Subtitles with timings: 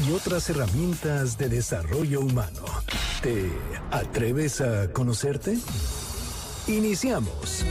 [0.00, 2.64] y otras herramientas de desarrollo humano.
[3.22, 3.50] ¿Te
[3.90, 5.56] atreves a conocerte?
[6.66, 7.64] Iniciamos.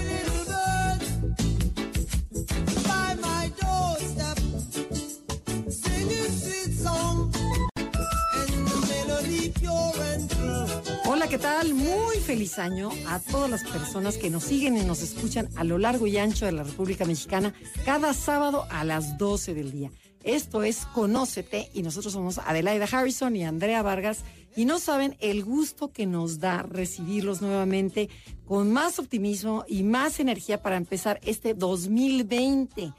[11.06, 11.74] Hola, ¿qué tal?
[11.74, 15.78] Muy feliz año a todas las personas que nos siguen y nos escuchan a lo
[15.78, 17.54] largo y ancho de la República Mexicana
[17.86, 19.92] cada sábado a las 12 del día.
[20.24, 24.24] Esto es Conócete y nosotros somos Adelaida Harrison y Andrea Vargas
[24.56, 28.10] y no saben el gusto que nos da recibirlos nuevamente
[28.46, 32.94] con más optimismo y más energía para empezar este 2020.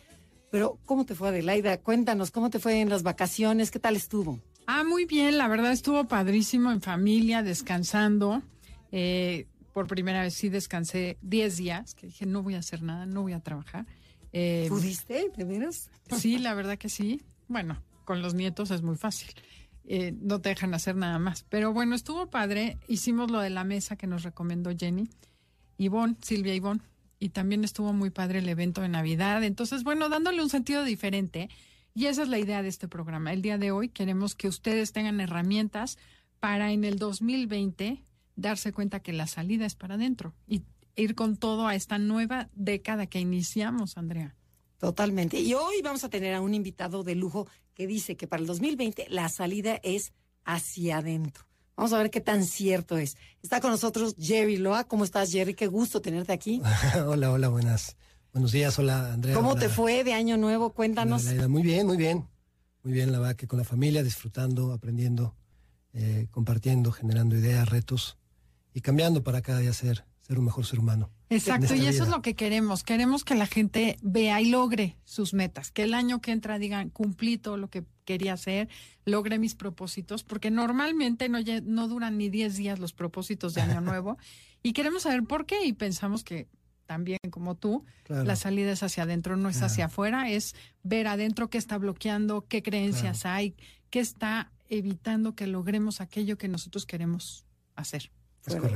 [0.51, 1.79] Pero, ¿cómo te fue Adelaida?
[1.79, 3.71] Cuéntanos, ¿cómo te fue en las vacaciones?
[3.71, 4.39] ¿Qué tal estuvo?
[4.67, 8.43] Ah, muy bien, la verdad estuvo padrísimo en familia, descansando.
[8.93, 13.07] Eh, por primera vez sí descansé 10 días, que dije, no voy a hacer nada,
[13.07, 13.87] no voy a trabajar.
[14.37, 15.91] Eh, ¿Pudiste, de veras?
[16.11, 17.23] Sí, la verdad que sí.
[17.47, 19.31] Bueno, con los nietos es muy fácil.
[19.85, 21.47] Eh, no te dejan hacer nada más.
[21.49, 22.77] Pero bueno, estuvo padre.
[22.89, 25.09] Hicimos lo de la mesa que nos recomendó Jenny.
[25.79, 26.81] Ivonne, Silvia Ivonne.
[27.21, 29.45] Y también estuvo muy padre el evento de Navidad.
[29.45, 31.49] Entonces, bueno, dándole un sentido diferente.
[31.95, 33.33] Y esa es la idea de este programa.
[33.33, 35.97] El día de hoy queremos que ustedes tengan herramientas
[36.41, 38.03] para en el 2020
[38.35, 40.63] darse cuenta que la salida es para adentro y
[40.97, 44.37] ir con todo a esta nueva década que iniciamos, Andrea.
[44.79, 45.41] Totalmente.
[45.41, 48.47] Y hoy vamos a tener a un invitado de lujo que dice que para el
[48.47, 50.13] 2020 la salida es
[50.45, 51.45] hacia adentro.
[51.77, 53.17] Vamos a ver qué tan cierto es.
[53.43, 54.85] Está con nosotros Jerry Loa.
[54.85, 55.55] ¿Cómo estás, Jerry?
[55.55, 56.63] Qué gusto tenerte aquí.
[57.07, 57.97] hola, hola, buenas.
[58.33, 59.35] Buenos días, hola, Andrea.
[59.35, 60.73] ¿Cómo te fue de Año Nuevo?
[60.73, 61.25] Cuéntanos.
[61.49, 62.29] muy bien, muy bien.
[62.83, 65.35] Muy bien, la verdad que con la familia, disfrutando, aprendiendo,
[65.95, 68.19] eh, compartiendo, generando ideas, retos
[68.75, 71.11] y cambiando para cada día ser, ser un mejor ser humano.
[71.29, 72.83] Exacto, y eso es lo que queremos.
[72.83, 76.89] Queremos que la gente vea y logre sus metas, que el año que entra digan,
[76.89, 78.69] cumplí todo lo que quería hacer,
[79.05, 83.81] logré mis propósitos, porque normalmente no, no duran ni 10 días los propósitos de Año
[83.83, 84.17] Nuevo,
[84.63, 86.49] y queremos saber por qué, y pensamos que
[86.87, 91.49] también como tú, la salida es hacia adentro, no es hacia afuera, es ver adentro
[91.49, 93.57] qué está bloqueando, qué creencias hay,
[93.91, 98.11] qué está evitando que logremos aquello que nosotros queremos hacer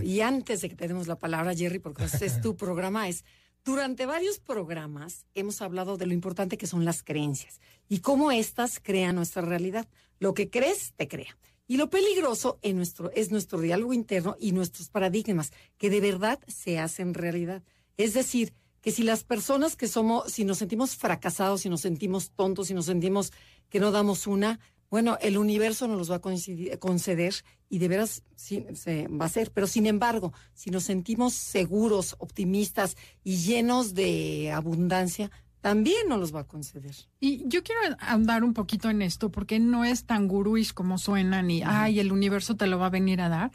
[0.03, 3.25] y antes de que tenemos la palabra, Jerry, porque este es tu programa, es
[3.65, 8.81] durante varios programas hemos hablado de lo importante que son las creencias y cómo éstas
[8.83, 9.87] crean nuestra realidad.
[10.21, 11.37] Lo que crees, te crea.
[11.67, 16.41] Y lo peligroso en nuestro, es nuestro diálogo interno y nuestros paradigmas, que de verdad
[16.47, 17.63] se hacen realidad.
[17.99, 22.31] Es decir, que si las personas que somos, si nos sentimos fracasados, si nos sentimos
[22.31, 23.33] tontos, si nos sentimos
[23.69, 27.35] que no damos una, bueno, el universo nos los va a conceder
[27.69, 29.51] y de veras sí, se va a hacer.
[29.53, 36.35] Pero sin embargo, si nos sentimos seguros, optimistas y llenos de abundancia, también nos los
[36.35, 36.95] va a conceder.
[37.21, 41.43] Y yo quiero andar un poquito en esto porque no es tan guruish como suena
[41.43, 43.51] ni, ay, el universo te lo va a venir a dar.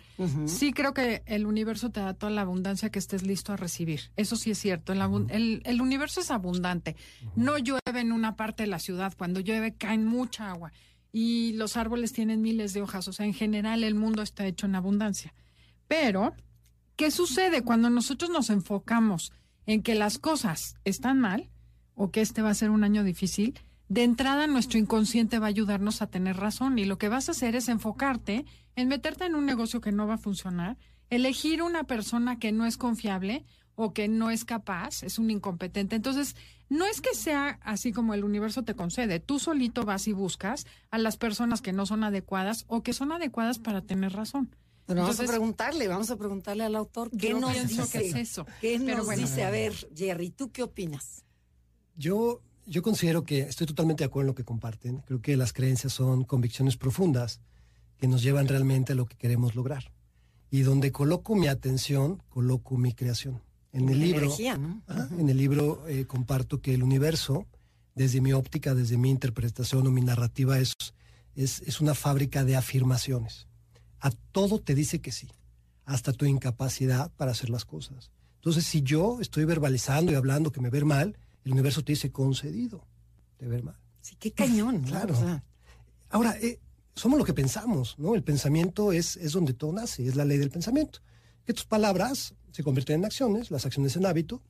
[0.45, 4.11] Sí creo que el universo te da toda la abundancia que estés listo a recibir.
[4.17, 4.93] Eso sí es cierto.
[4.93, 6.95] El, el, universo es abundante.
[7.35, 9.13] No llueve en una parte de la ciudad.
[9.17, 10.73] Cuando llueve cae mucha agua
[11.16, 13.07] y los árboles tienen miles de hojas.
[13.07, 15.34] O sea, en general el mundo está hecho en abundancia.
[15.88, 16.34] Pero,
[16.97, 19.31] ¿qué sucede cuando nosotros nos enfocamos
[19.68, 21.50] en que las cosas están mal
[21.94, 23.59] o que este va a ser un año difícil?
[23.88, 27.34] De entrada, nuestro inconsciente va a ayudarnos a tener razón y lo que vas a
[27.34, 30.79] hacer es enfocarte en meterte en un negocio que no va a funcionar,
[31.12, 35.95] elegir una persona que no es confiable o que no es capaz, es un incompetente.
[35.95, 36.35] Entonces,
[36.69, 40.66] no es que sea así como el universo te concede, tú solito vas y buscas
[40.91, 44.56] a las personas que no son adecuadas o que son adecuadas para tener razón.
[44.88, 47.99] vamos a preguntarle, vamos a preguntarle al autor qué nos dice.
[47.99, 48.46] Que es eso.
[48.61, 49.43] ¿Qué nos dice?
[49.43, 51.23] A ver, Jerry, ¿tú qué opinas?
[51.96, 54.99] Yo, yo considero que estoy totalmente de acuerdo en lo que comparten.
[55.05, 57.40] Creo que las creencias son convicciones profundas
[57.97, 59.91] que nos llevan realmente a lo que queremos lograr.
[60.49, 63.41] Y donde coloco mi atención, coloco mi creación.
[63.73, 64.31] En el libro,
[65.17, 67.47] en el libro eh, comparto que el universo,
[67.96, 70.75] desde mi óptica, desde mi interpretación o mi narrativa, es,
[71.35, 73.47] es, una fábrica de afirmaciones.
[73.99, 75.28] A todo te dice que sí,
[75.85, 78.11] hasta tu incapacidad para hacer las cosas.
[78.35, 82.11] Entonces, si yo estoy verbalizando y hablando que me ver mal, el universo te dice
[82.11, 82.85] concedido
[83.40, 83.79] de ver mal.
[84.02, 84.84] Sí, qué cañón.
[84.84, 85.16] claro.
[86.11, 86.59] Ahora, eh,
[86.93, 88.14] somos lo que pensamos, ¿no?
[88.14, 90.99] El pensamiento es, es donde todo nace, es la ley del pensamiento.
[91.43, 94.41] Que tus palabras se convierten en acciones, las acciones en hábito,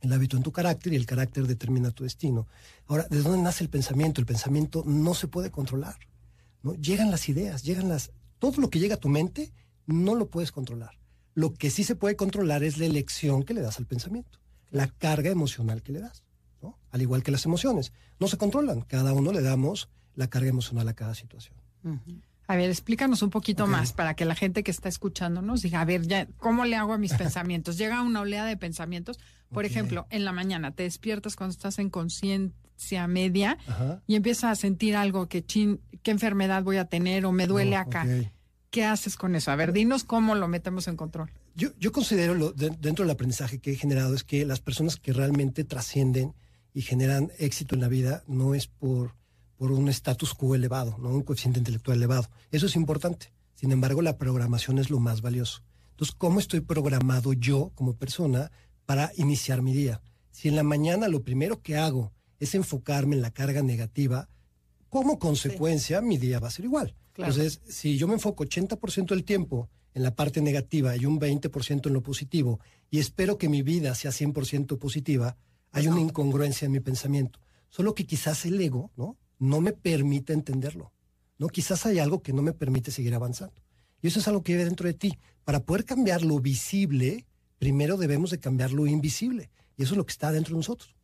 [0.00, 2.48] el hábito en tu carácter y el carácter determina tu destino.
[2.86, 4.20] Ahora, ¿de dónde nace el pensamiento?
[4.20, 5.96] El pensamiento no se puede controlar.
[6.62, 6.74] ¿no?
[6.74, 8.12] Llegan las ideas, llegan las...
[8.38, 9.52] Todo lo que llega a tu mente
[9.86, 10.98] no lo puedes controlar.
[11.34, 14.38] Lo que sí se puede controlar es la elección que le das al pensamiento,
[14.70, 16.22] la carga emocional que le das,
[16.62, 16.78] ¿no?
[16.90, 17.92] Al igual que las emociones.
[18.18, 21.56] No se controlan, cada uno le damos la carga emocional a cada situación.
[22.48, 25.80] A ver, explícanos un poquito más para que la gente que está escuchando nos diga,
[25.82, 27.78] a ver, ya, ¿cómo le hago a mis pensamientos?
[27.78, 29.18] Llega una oleada de pensamientos.
[29.52, 33.58] Por ejemplo, en la mañana te despiertas cuando estás en conciencia media
[34.06, 37.76] y empiezas a sentir algo que, chin, ¿qué enfermedad voy a tener o me duele
[37.76, 38.02] Oh, acá?
[38.04, 38.32] ok.
[38.70, 39.50] ¿Qué haces con eso?
[39.50, 41.30] A ver, dinos cómo lo metemos en control.
[41.54, 44.96] Yo, yo considero lo, de- dentro del aprendizaje que he generado es que las personas
[44.96, 46.34] que realmente trascienden
[46.74, 49.14] y generan éxito en la vida no es por,
[49.58, 52.30] por un status quo elevado, no un coeficiente intelectual elevado.
[52.50, 53.32] Eso es importante.
[53.54, 55.62] Sin embargo, la programación es lo más valioso.
[55.90, 58.52] Entonces, ¿cómo estoy programado yo como persona
[58.86, 60.00] para iniciar mi día?
[60.30, 64.28] Si en la mañana lo primero que hago es enfocarme en la carga negativa,
[64.88, 66.94] como consecuencia mi día va a ser igual.
[67.12, 67.32] Claro.
[67.32, 71.88] Entonces, si yo me enfoco 80% del tiempo en la parte negativa y un 20%
[71.88, 72.60] en lo positivo
[72.90, 75.36] y espero que mi vida sea 100% positiva,
[75.72, 77.40] hay una incongruencia en mi pensamiento.
[77.70, 79.16] Solo que quizás el ego, ¿no?
[79.38, 80.92] No me permite entenderlo.
[81.38, 81.48] ¿No?
[81.48, 83.62] Quizás hay algo que no me permite seguir avanzando.
[84.02, 85.18] Y eso es algo que vive dentro de ti.
[85.44, 87.26] Para poder cambiar lo visible,
[87.58, 89.50] primero debemos de cambiar lo invisible.
[89.76, 90.94] Y eso es lo que está dentro de nosotros.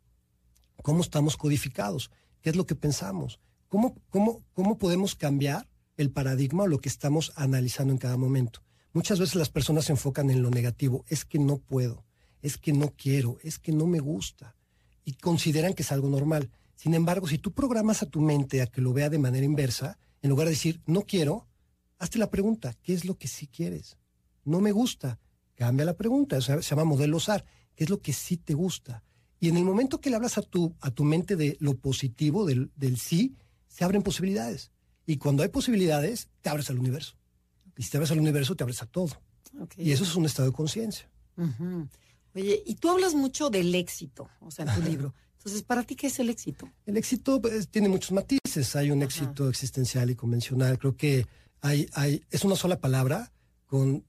[0.83, 2.11] ¿Cómo estamos codificados?
[2.41, 3.41] ¿Qué es lo que pensamos?
[3.69, 8.63] ¿Cómo, cómo, cómo podemos cambiar el paradigma o lo que estamos analizando en cada momento?
[8.93, 11.05] Muchas veces las personas se enfocan en lo negativo.
[11.09, 12.05] Es que no puedo,
[12.43, 14.55] es que no quiero, es que no me gusta.
[15.05, 16.51] Y consideran que es algo normal.
[16.77, 19.99] Sin embargo, si tú programas a tu mente a que lo vea de manera inversa,
[20.23, 21.47] en lugar de decir, no quiero,
[21.99, 23.97] hazte la pregunta, ¿qué es lo que sí quieres?
[24.45, 25.19] No me gusta.
[25.55, 27.45] Cambia la pregunta, se llama modelo SAR.
[27.75, 29.03] ¿Qué es lo que sí te gusta?
[29.41, 32.47] Y en el momento que le hablas a tu, a tu mente de lo positivo,
[32.47, 33.37] del, del sí,
[33.69, 34.71] se abren posibilidades.
[35.07, 37.17] Y cuando hay posibilidades, te abres al universo.
[37.77, 39.21] Y si te abres al universo, te abres a todo.
[39.77, 41.09] Y eso es un estado de conciencia.
[42.35, 45.15] Oye, y tú hablas mucho del éxito, o sea, en tu libro.
[45.45, 46.71] Entonces, ¿para ti qué es el éxito?
[46.87, 48.77] El éxito pues, tiene muchos matices.
[48.77, 49.05] Hay un Ajá.
[49.05, 50.79] éxito existencial y convencional.
[50.79, 51.27] Creo que
[51.61, 53.31] hay, hay, es una sola palabra
[53.67, 54.07] con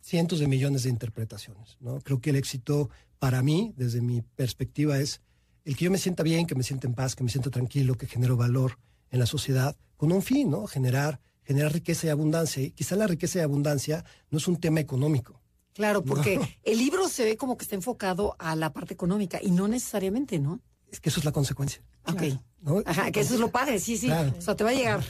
[0.00, 1.76] cientos de millones de interpretaciones.
[1.80, 1.98] ¿no?
[2.00, 5.20] Creo que el éxito para mí, desde mi perspectiva, es
[5.64, 7.96] el que yo me sienta bien, que me sienta en paz, que me sienta tranquilo,
[7.96, 8.78] que genero valor
[9.10, 10.68] en la sociedad, con un fin, ¿no?
[10.68, 12.62] Generar, generar riqueza y abundancia.
[12.62, 15.42] Y quizá la riqueza y abundancia no es un tema económico.
[15.74, 19.50] Claro, porque el libro se ve como que está enfocado a la parte económica y
[19.50, 20.60] no necesariamente, ¿no?
[20.90, 21.82] Es que eso es la consecuencia.
[22.06, 22.22] Ok.
[22.60, 22.82] ¿no?
[22.86, 24.06] Ajá, que eso es lo padre, sí, sí.
[24.06, 24.34] Claro.
[24.36, 25.04] O sea, te va a llegar.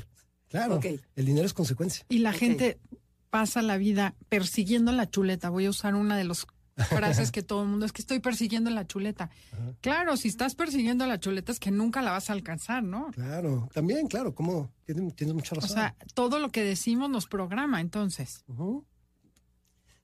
[0.49, 0.87] Claro, Ok.
[1.17, 2.05] el dinero es consecuencia.
[2.09, 2.79] Y la gente
[3.31, 5.51] pasa la vida persiguiendo la chuleta.
[5.51, 6.47] Voy a usar una de las
[6.89, 9.31] frases que todo el mundo es que estoy persiguiendo la chuleta.
[9.81, 13.11] Claro, si estás persiguiendo la chuleta es que nunca la vas a alcanzar, ¿no?
[13.13, 15.75] Claro, también, claro, como tienes, tienes mucha O razón.
[15.77, 18.45] sea, todo lo que decimos nos programa, entonces.
[18.47, 18.87] Ujú.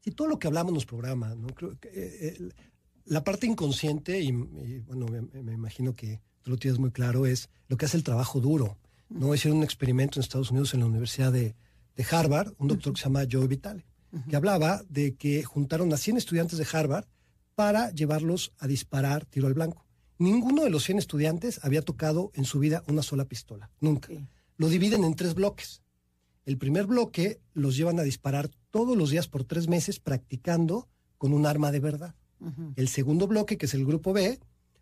[0.00, 1.46] Sí, todo lo que hablamos nos programa, ¿no?
[1.48, 2.54] Creo que, eh, el-
[3.04, 7.26] la parte inconsciente, y, y, bueno, me, me imagino que tú lo tienes muy claro,
[7.26, 8.78] es lo que hace el trabajo duro.
[9.08, 11.54] No hicieron un experimento en Estados Unidos en la Universidad de,
[11.96, 13.86] de Harvard, un doctor que se llama Joe Vitale,
[14.28, 17.06] que hablaba de que juntaron a 100 estudiantes de Harvard
[17.54, 19.84] para llevarlos a disparar tiro al blanco.
[20.18, 24.08] Ninguno de los 100 estudiantes había tocado en su vida una sola pistola, nunca.
[24.56, 25.82] Lo dividen en tres bloques.
[26.44, 31.32] El primer bloque los llevan a disparar todos los días por tres meses practicando con
[31.32, 32.14] un arma de verdad.
[32.76, 34.38] El segundo bloque, que es el grupo B,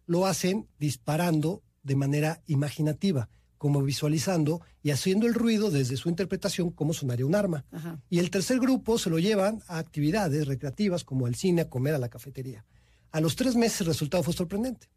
[0.06, 3.28] lo hacen disparando de manera imaginativa,
[3.58, 7.64] como visualizando y haciendo el ruido desde su interpretación como sonaría un arma.
[8.10, 11.94] Y el tercer grupo se lo llevan a actividades recreativas como al cine, a comer,
[11.94, 12.64] a la cafetería.
[13.12, 14.88] A los tres meses el resultado fue sorprendente.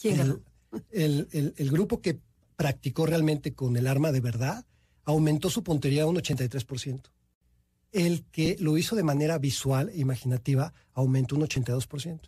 [0.00, 0.40] ¿Quién ganó?
[0.90, 2.20] El, el- el- el grupo que
[2.56, 4.64] practicó realmente con el arma de verdad
[5.04, 7.00] aumentó su puntería un 83%.
[7.92, 12.20] El que lo hizo de manera visual e imaginativa aumentó un 82%.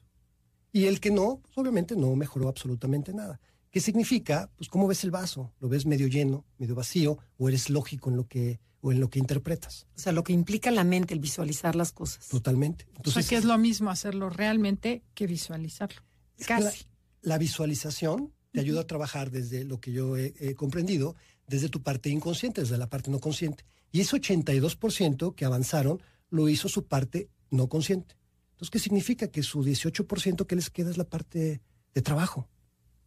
[0.72, 3.40] Y el que no, pues obviamente no mejoró absolutamente nada.
[3.70, 4.50] ¿Qué significa?
[4.56, 8.16] Pues cómo ves el vaso, lo ves medio lleno, medio vacío, o eres lógico en
[8.16, 9.86] lo que, o en lo que interpretas.
[9.96, 12.28] O sea, lo que implica la mente, el visualizar las cosas.
[12.28, 12.84] Totalmente.
[12.86, 16.02] O Entonces, sea, que es lo mismo hacerlo realmente que visualizarlo.
[16.36, 16.84] Es que la- Casi.
[17.22, 21.14] La, visualización te ayuda a trabajar desde lo que yo he, he comprendido,
[21.46, 23.64] desde tu parte inconsciente, desde la parte no consciente.
[23.92, 28.16] Y ese 82% que avanzaron lo hizo su parte no consciente.
[28.52, 29.28] Entonces, ¿qué significa?
[29.28, 31.60] Que su 18% que les queda es la parte
[31.94, 32.48] de trabajo.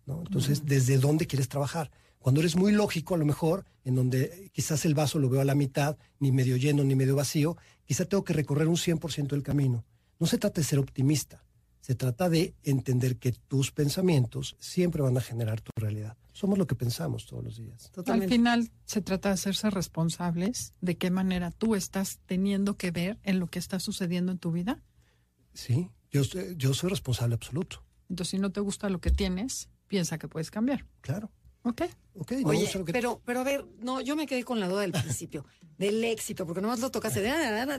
[0.06, 0.20] ¿no?
[0.20, 1.92] Entonces, ¿desde dónde quieres trabajar?
[2.20, 5.46] Cuando eres muy lógico, a lo mejor, en donde quizás el vaso lo veo a
[5.46, 9.44] la mitad, ni medio lleno ni medio vacío, quizá tengo que recorrer un 100% del
[9.44, 9.86] camino.
[10.20, 11.44] No se trata de ser optimista,
[11.86, 16.18] se trata de entender que tus pensamientos siempre van a generar tu realidad.
[16.34, 17.92] Somos lo que pensamos todos los días.
[18.08, 23.20] Al final se trata de hacerse responsables de qué manera tú estás teniendo que ver
[23.22, 24.82] en lo que está sucediendo en tu vida.
[25.54, 26.24] Sí, yo,
[26.58, 27.84] yo soy responsable absoluto.
[28.10, 30.88] Entonces, si no te gusta lo que tienes, piensa que puedes cambiar.
[31.02, 31.30] Claro.
[31.66, 31.82] Ok.
[32.20, 35.46] okay Oye, pero, pero a ver, no, yo me quedé con la duda del principio,
[35.78, 37.30] del éxito, porque nomás lo tocaste de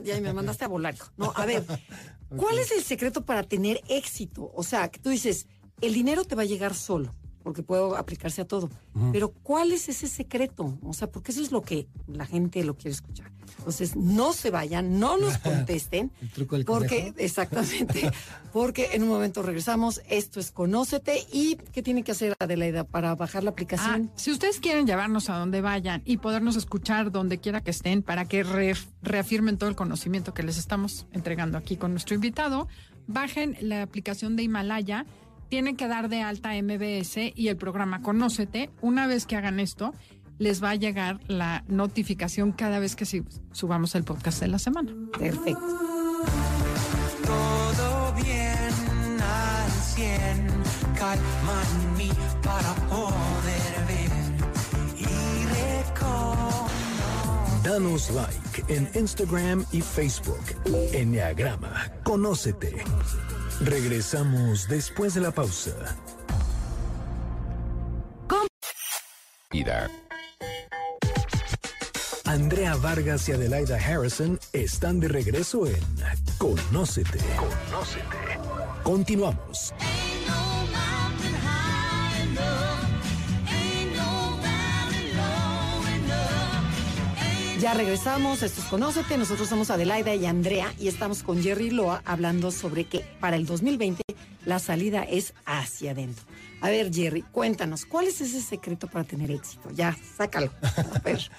[0.03, 0.95] ya me mandaste a volar.
[1.15, 1.63] No, a ver,
[2.35, 4.51] ¿cuál es el secreto para tener éxito?
[4.53, 5.47] O sea, que tú dices,
[5.81, 7.15] el dinero te va a llegar solo
[7.47, 8.69] porque puedo aplicarse a todo.
[9.13, 10.77] Pero ¿cuál es ese secreto?
[10.83, 13.31] O sea, porque eso es lo que la gente lo quiere escuchar.
[13.59, 16.11] Entonces, no se vayan, no nos contesten.
[16.21, 18.11] El truco del porque, exactamente,
[18.51, 20.01] porque en un momento regresamos.
[20.09, 21.25] Esto es Conócete.
[21.31, 24.11] ¿Y qué tiene que hacer Adelaida para bajar la aplicación?
[24.11, 28.03] Ah, si ustedes quieren llevarnos a donde vayan y podernos escuchar donde quiera que estén
[28.03, 28.43] para que
[29.01, 32.67] reafirmen todo el conocimiento que les estamos entregando aquí con nuestro invitado,
[33.07, 35.05] bajen la aplicación de Himalaya
[35.49, 38.69] tienen que dar de alta MBS y el programa Conócete.
[38.81, 39.93] Una vez que hagan esto,
[40.39, 43.05] les va a llegar la notificación cada vez que
[43.51, 44.93] subamos el podcast de la semana.
[45.17, 45.65] Perfecto.
[47.25, 50.47] Todo bien al 100,
[50.97, 52.11] calma en mí
[52.43, 54.11] para poder ver
[54.97, 56.67] y reconocer.
[57.63, 60.43] Danos like en Instagram y Facebook.
[60.93, 62.83] Enneagrama, conócete.
[63.61, 65.71] Regresamos después de la pausa.
[72.25, 75.79] Andrea Vargas y Adelaida Harrison están de regreso en
[76.37, 77.19] Conócete.
[77.37, 78.39] Conócete.
[78.83, 79.73] Continuamos.
[87.59, 92.03] Ya regresamos, esto es Conócete, nosotros somos Adelaida y Andrea y estamos con Jerry Loa
[92.05, 94.03] hablando sobre que para el 2020
[94.45, 96.23] la salida es hacia adentro.
[96.61, 99.71] A ver, Jerry, cuéntanos, ¿cuál es ese secreto para tener éxito?
[99.71, 100.51] Ya, sácalo.
[100.61, 101.31] A ver.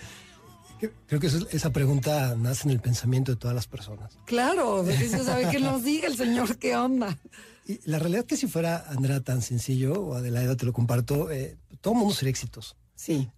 [1.07, 4.19] Creo que esa pregunta nace en el pensamiento de todas las personas.
[4.25, 7.17] Claro, eso sabe que nos diga el señor qué onda.
[7.65, 11.31] Y la realidad es que si fuera Andrea tan sencillo, o Adelaida te lo comparto,
[11.31, 12.75] eh, todo mundo sería exitoso.
[12.97, 13.31] Sí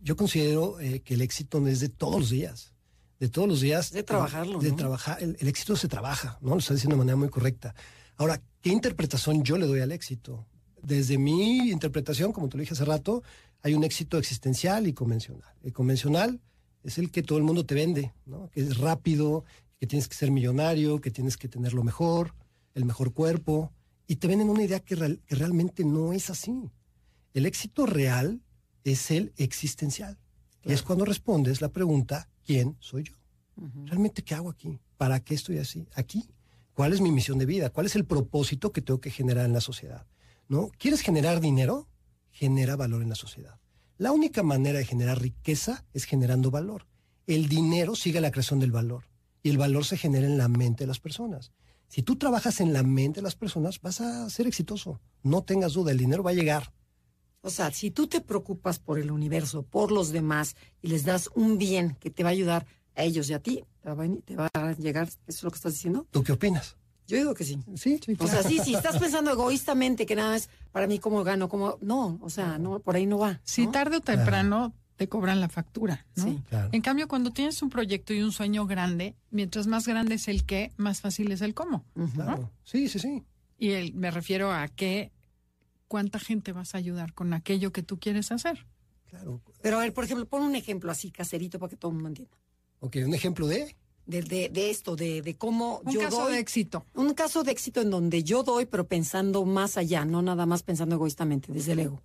[0.00, 2.72] yo considero eh, que el éxito no es de todos los días.
[3.18, 3.90] De todos los días.
[3.90, 4.60] De trabajarlo.
[4.60, 5.22] De trabajar.
[5.22, 6.50] El, éxito se trabaja, ¿no?
[6.50, 7.74] Lo está diciendo de manera muy correcta.
[8.16, 10.46] Ahora, ¿qué interpretación yo le doy al éxito?
[10.82, 13.22] Desde mi interpretación, como te lo dije hace rato,
[13.62, 15.52] hay un éxito existencial y convencional.
[15.62, 16.40] El convencional
[16.84, 18.48] es el que todo el mundo te vende, ¿no?
[18.50, 19.44] Que es rápido,
[19.80, 22.34] que tienes que ser millonario, que tienes que tener lo mejor,
[22.74, 23.72] el mejor cuerpo,
[24.06, 26.70] y te venden una idea que, que realmente no es así.
[27.34, 28.40] El éxito real
[28.92, 30.18] es el existencial.
[30.64, 33.14] Y es cuando respondes la pregunta, ¿quién soy yo?
[33.86, 34.78] ¿Realmente qué hago aquí?
[34.96, 35.88] ¿Para qué estoy así?
[35.94, 36.28] Aquí.
[36.74, 37.70] ¿Cuál es mi misión de vida?
[37.70, 40.06] ¿Cuál es el propósito que tengo que generar en la sociedad?
[40.48, 40.70] ¿No?
[40.78, 41.88] ¿Quieres generar dinero?
[42.30, 43.58] Genera valor en la sociedad.
[43.96, 46.86] La única manera de generar riqueza es generando valor.
[47.26, 49.04] El dinero sigue la creación del valor
[49.42, 51.52] y el valor se genera en la mente de las personas.
[51.88, 55.00] Si tú trabajas en la mente de las personas, vas a ser exitoso.
[55.22, 56.72] No tengas duda, el dinero va a llegar.
[57.40, 61.30] O sea, si tú te preocupas por el universo, por los demás, y les das
[61.34, 62.66] un bien que te va a ayudar
[62.96, 63.64] a ellos y a ti,
[64.24, 66.06] te va a, llegar, ¿eso es lo que estás diciendo?
[66.10, 66.76] ¿Tú qué opinas?
[67.06, 67.58] Yo digo que sí.
[67.76, 71.48] Sí, O sea, sí, si estás pensando egoístamente que nada es para mí cómo gano,
[71.48, 71.78] cómo...
[71.80, 73.40] No, o sea, no, por ahí no va.
[73.44, 76.24] Si tarde o temprano te cobran la factura, ¿no?
[76.24, 76.68] Sí, claro.
[76.72, 80.44] En cambio, cuando tienes un proyecto y un sueño grande, mientras más grande es el
[80.44, 81.84] qué, más fácil es el cómo.
[82.14, 82.50] Claro.
[82.64, 83.22] Sí, sí, sí.
[83.58, 85.12] Y el, me refiero a que
[85.88, 88.66] cuánta gente vas a ayudar con aquello que tú quieres hacer.
[89.08, 89.40] Claro.
[89.62, 92.10] Pero a ver, por ejemplo, pon un ejemplo así caserito para que todo el mundo
[92.10, 92.36] entienda.
[92.80, 93.74] Ok, un ejemplo de...
[94.06, 96.86] De, de, esto, de, de cómo un yo caso de éxito.
[96.94, 100.62] Un caso de éxito en donde yo doy, pero pensando más allá, no nada más
[100.62, 102.00] pensando egoístamente, desde el ego.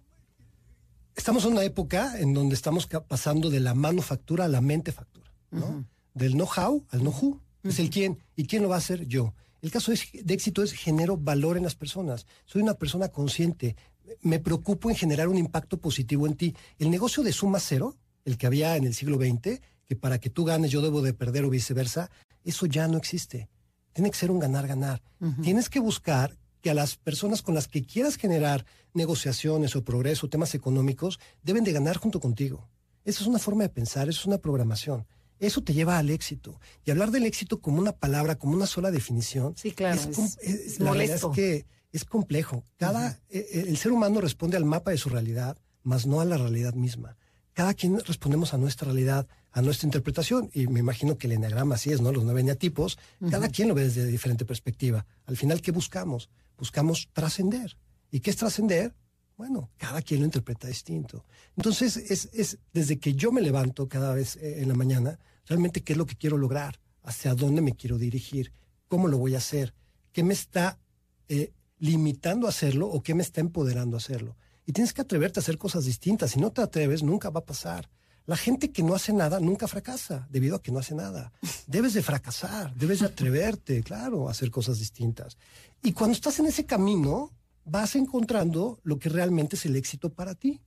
[1.16, 5.32] Estamos en una época en donde estamos pasando de la manufactura a la mente factura,
[5.52, 5.86] ¿no?
[6.14, 7.40] Del know-how al know-who.
[7.64, 8.20] Es el quién.
[8.36, 9.08] ¿Y quién lo va a hacer?
[9.08, 9.34] Yo.
[9.64, 12.28] El caso de éxito es genero valor en las personas.
[12.46, 13.78] Soy una persona consciente.
[14.20, 16.54] Me preocupo en generar un impacto positivo en ti.
[16.80, 20.30] El negocio de suma cero, el que había en el siglo XX, que para que
[20.30, 22.12] tú ganes yo debo de perder o viceversa,
[22.44, 23.48] eso ya no existe.
[23.94, 25.02] Tiene que ser un ganar-ganar.
[25.42, 30.28] Tienes que buscar que a las personas con las que quieras generar negociaciones o progreso,
[30.28, 32.68] temas económicos, deben de ganar junto contigo.
[33.06, 35.08] Esa es una forma de pensar, eso es una programación.
[35.46, 36.60] Eso te lleva al éxito.
[36.86, 39.54] Y hablar del éxito como una palabra, como una sola definición.
[39.58, 40.00] Sí, claro.
[40.42, 42.66] Es, la verdad es que es complejo.
[42.78, 46.26] Cada, e, e, el ser humano responde al mapa de su realidad más no a
[46.26, 47.18] la realidad misma.
[47.54, 51.76] Cada quien respondemos a nuestra realidad, a nuestra interpretación, y me imagino que el enagrama
[51.76, 52.12] así es, ¿no?
[52.12, 52.98] Los nueve eneatipos,
[53.30, 55.06] cada quien lo ve desde diferente perspectiva.
[55.28, 56.30] Al final, ¿qué buscamos?
[56.58, 57.78] Buscamos trascender.
[58.10, 58.96] ¿Y qué es trascender?
[59.38, 61.26] Bueno, cada quien lo interpreta distinto.
[61.56, 65.82] Entonces, es, es desde que yo me levanto cada vez eh, en la mañana, realmente
[65.82, 68.54] qué es lo que quiero lograr, hacia dónde me quiero dirigir,
[68.88, 69.74] cómo lo voy a hacer,
[70.12, 70.80] qué me está
[71.28, 74.38] eh, limitando a hacerlo o qué me está empoderando a hacerlo.
[74.66, 76.32] Y tienes que atreverte a hacer cosas distintas.
[76.32, 77.90] Si no te atreves, nunca va a pasar.
[78.26, 81.34] La gente que no hace nada nunca fracasa, debido a que no hace nada.
[81.68, 85.38] Debes de fracasar, debes de atreverte, claro, a hacer cosas distintas.
[85.82, 87.32] Y cuando estás en ese camino,
[87.66, 90.62] vas encontrando lo que realmente es el éxito para ti.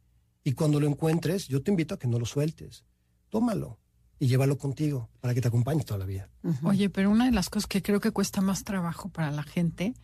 [0.45, 2.85] Y cuando lo encuentres, yo te invito a que no lo sueltes.
[3.31, 3.79] Tómalo
[4.19, 6.29] y llévalo contigo para que te acompañe toda la vida.
[6.63, 9.95] Oye, pero una de las cosas que creo que cuesta más trabajo para la gente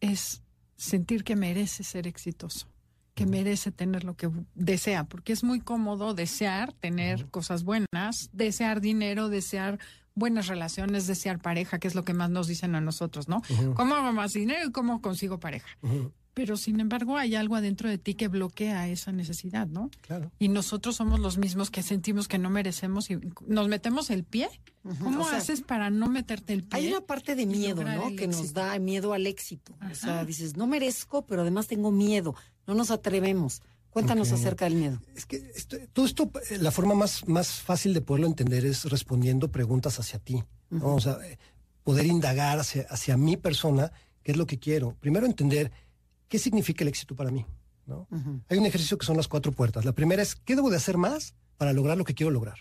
[0.00, 0.42] es
[0.76, 2.68] sentir que merece ser exitoso,
[3.14, 8.80] que merece tener lo que desea, porque es muy cómodo desear tener cosas buenas, desear
[8.80, 9.78] dinero, desear
[10.14, 13.42] buenas relaciones, desear pareja, que es lo que más nos dicen a nosotros, ¿no?
[13.74, 15.68] ¿Cómo hago más dinero y cómo consigo pareja?
[16.36, 19.90] Pero sin embargo hay algo adentro de ti que bloquea esa necesidad, ¿no?
[20.02, 20.30] Claro.
[20.38, 24.50] Y nosotros somos los mismos que sentimos que no merecemos y nos metemos el pie.
[25.00, 26.78] ¿Cómo O sea, haces para no meterte el pie?
[26.78, 28.14] Hay una parte de miedo, ¿no?
[28.14, 29.74] Que nos da miedo al éxito.
[29.90, 32.34] O sea, dices, no merezco, pero además tengo miedo.
[32.66, 33.62] No nos atrevemos.
[33.88, 35.00] Cuéntanos acerca del miedo.
[35.14, 38.84] Es que esto- todo esto, eh, la forma más, más fácil de poderlo entender es
[38.84, 40.44] respondiendo preguntas hacia ti.
[40.68, 40.96] ¿no?
[40.96, 41.38] O sea, eh,
[41.82, 43.90] poder indagar hacia, hacia mi persona
[44.22, 44.94] qué es lo que quiero.
[45.00, 45.72] Primero entender
[46.28, 47.44] qué significa el éxito para mí.
[47.86, 48.08] ¿no?
[48.48, 49.84] Hay un ejercicio que son las cuatro puertas.
[49.84, 52.58] La primera es, ¿qué debo de hacer más para lograr lo que quiero lograr?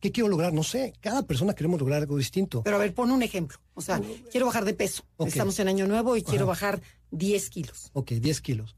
[0.00, 0.52] ¿Qué quiero lograr?
[0.54, 0.94] No sé.
[1.00, 2.62] Cada persona queremos lograr algo distinto.
[2.62, 3.58] Pero a ver, pon un ejemplo.
[3.74, 5.04] O sea, quiero bajar de peso.
[5.18, 6.80] Estamos en año nuevo y quiero bajar
[7.10, 8.76] 10 kilos Ok, 10 kilos.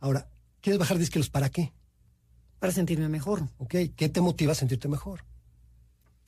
[0.00, 0.28] Ahora,
[0.60, 1.72] ¿quieres bajar 10 kilos para qué?
[2.62, 3.48] para sentirme mejor.
[3.58, 5.24] Ok, ¿qué te motiva a sentirte mejor?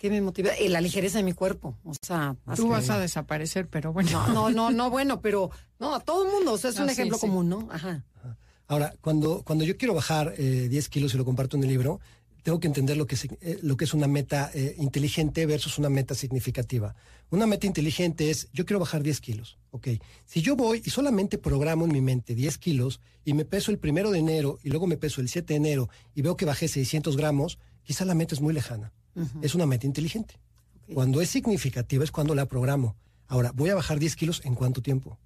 [0.04, 0.50] ¿Qué me motiva?
[0.50, 1.78] Eh, la ligereza de mi cuerpo.
[1.82, 4.11] O sea, Tú vas a desaparecer, pero bueno.
[4.28, 6.52] no, no, no, no, bueno, pero no, a todo el mundo.
[6.52, 7.23] O sea, es un sí, ejemplo sí.
[7.23, 7.68] común, ¿no?
[7.70, 8.05] Ajá.
[8.66, 12.00] Ahora, cuando, cuando yo quiero bajar eh, 10 kilos y lo comparto en el libro,
[12.42, 15.88] tengo que entender lo que, eh, lo que es una meta eh, inteligente versus una
[15.88, 16.94] meta significativa.
[17.31, 19.88] Una meta inteligente es, yo quiero bajar 10 kilos, ¿ok?
[20.26, 23.79] Si yo voy y solamente programo en mi mente 10 kilos y me peso el
[23.79, 26.68] primero de enero y luego me peso el 7 de enero y veo que bajé
[26.68, 28.92] 600 gramos, quizá la meta es muy lejana.
[29.42, 30.38] Es una meta inteligente.
[30.92, 32.96] Cuando es significativa es cuando la programo.
[33.27, 35.18] Ahora, voy a bajar 10 kilos en cuánto tiempo?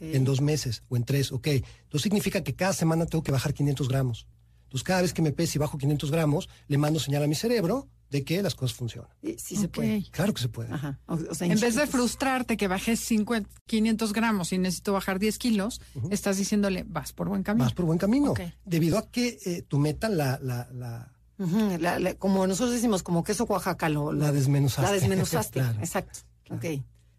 [0.00, 1.46] En dos meses o en tres, ok.
[1.46, 4.26] Entonces significa que cada semana tengo que bajar 500 gramos.
[4.64, 7.34] Entonces cada vez que me pese y bajo 500 gramos, le mando señal a mi
[7.34, 9.10] cerebro de que las cosas funcionan.
[9.22, 10.04] Sí, sí se puede.
[10.10, 10.72] Claro que se puede.
[10.72, 11.00] Ajá.
[11.06, 15.18] O, o sea, En vez de frustrarte que bajes 50, 500 gramos y necesito bajar
[15.18, 17.64] 10 kilos, estás diciéndole, vas por buen camino.
[17.64, 18.34] Vas por buen camino.
[18.64, 21.12] Debido a que eh, tu meta la, la, la,
[21.80, 24.82] La- la- como nosotros decimos, como queso Oaxaca, lo, lo- la desmenuzaste.
[24.82, 25.60] la desmenuzaste.
[25.60, 25.78] Claro.
[25.80, 26.20] Exacto.
[26.50, 26.64] Ok.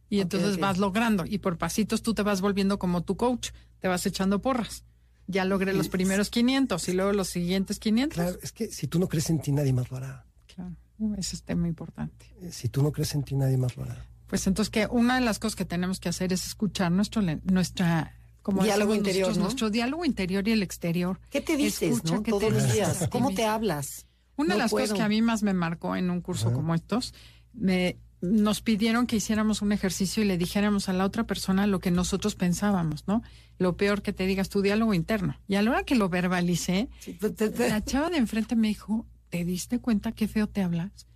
[0.10, 3.88] Y entonces vas logrando y por pasitos tú te vas volviendo como tu coach, te
[3.88, 4.84] vas echando porras.
[5.28, 8.14] Ya logré los primeros 500 y luego los siguientes 500.
[8.16, 10.26] Claro, es que si tú no crees en ti, nadie más lo hará.
[10.54, 10.76] Claro,
[11.18, 12.26] ese es tema importante.
[12.42, 14.06] Eh, Si tú no crees en ti, nadie más lo hará.
[14.28, 18.14] Pues entonces que una de las cosas que tenemos que hacer es escuchar nuestro nuestra
[18.42, 21.20] como Diálogo decimos interior, nuestro diálogo interior y el exterior.
[21.30, 22.24] ¿Qué te dices, Escucha no?
[22.24, 23.08] qué Todos te los días.
[23.12, 24.08] ¿Cómo te hablas?
[24.38, 26.74] Una No de las cosas que a mí más me marcó en un curso como
[26.76, 27.14] estos,
[27.54, 31.80] me, nos pidieron que hiciéramos un ejercicio y le dijéramos a la otra persona lo
[31.80, 33.24] que nosotros pensábamos, ¿no?
[33.58, 35.38] Lo peor que te digas tu diálogo interno.
[35.48, 38.56] Y a la hora que lo verbalicé, Sí, te- te- te- la chava de enfrente
[38.56, 41.08] me dijo, ¿te diste cuenta qué feo te hablas?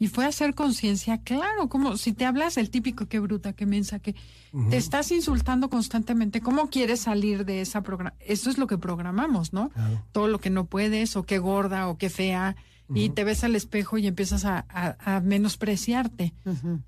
[0.00, 3.66] Y fue a hacer conciencia, claro, como si te hablas el típico, qué bruta, qué
[3.66, 4.16] mensa, que
[4.70, 8.14] te estás insultando constantemente, ¿cómo quieres salir de esa programa?
[8.18, 9.68] Eso es lo que programamos, ¿no?
[9.68, 10.02] Claro.
[10.10, 12.56] Todo lo que no puedes, o qué gorda, o qué fea,
[12.92, 16.34] y te ves al espejo y empiezas a, a- a menospreciarte.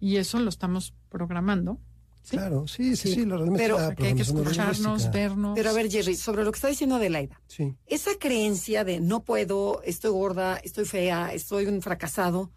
[0.01, 1.79] Y eso lo estamos programando.
[2.23, 2.37] ¿sí?
[2.37, 3.25] Claro, sí, sí, sí.
[3.25, 5.53] lo realmente Pero la Que hay que escucharnos, vernos.
[5.55, 7.75] Pero a ver, Jerry, sobre lo que está diciendo Adelaida, Sí.
[7.87, 12.51] esa creencia de no puedo, estoy gorda, estoy fea, estoy un fracasado,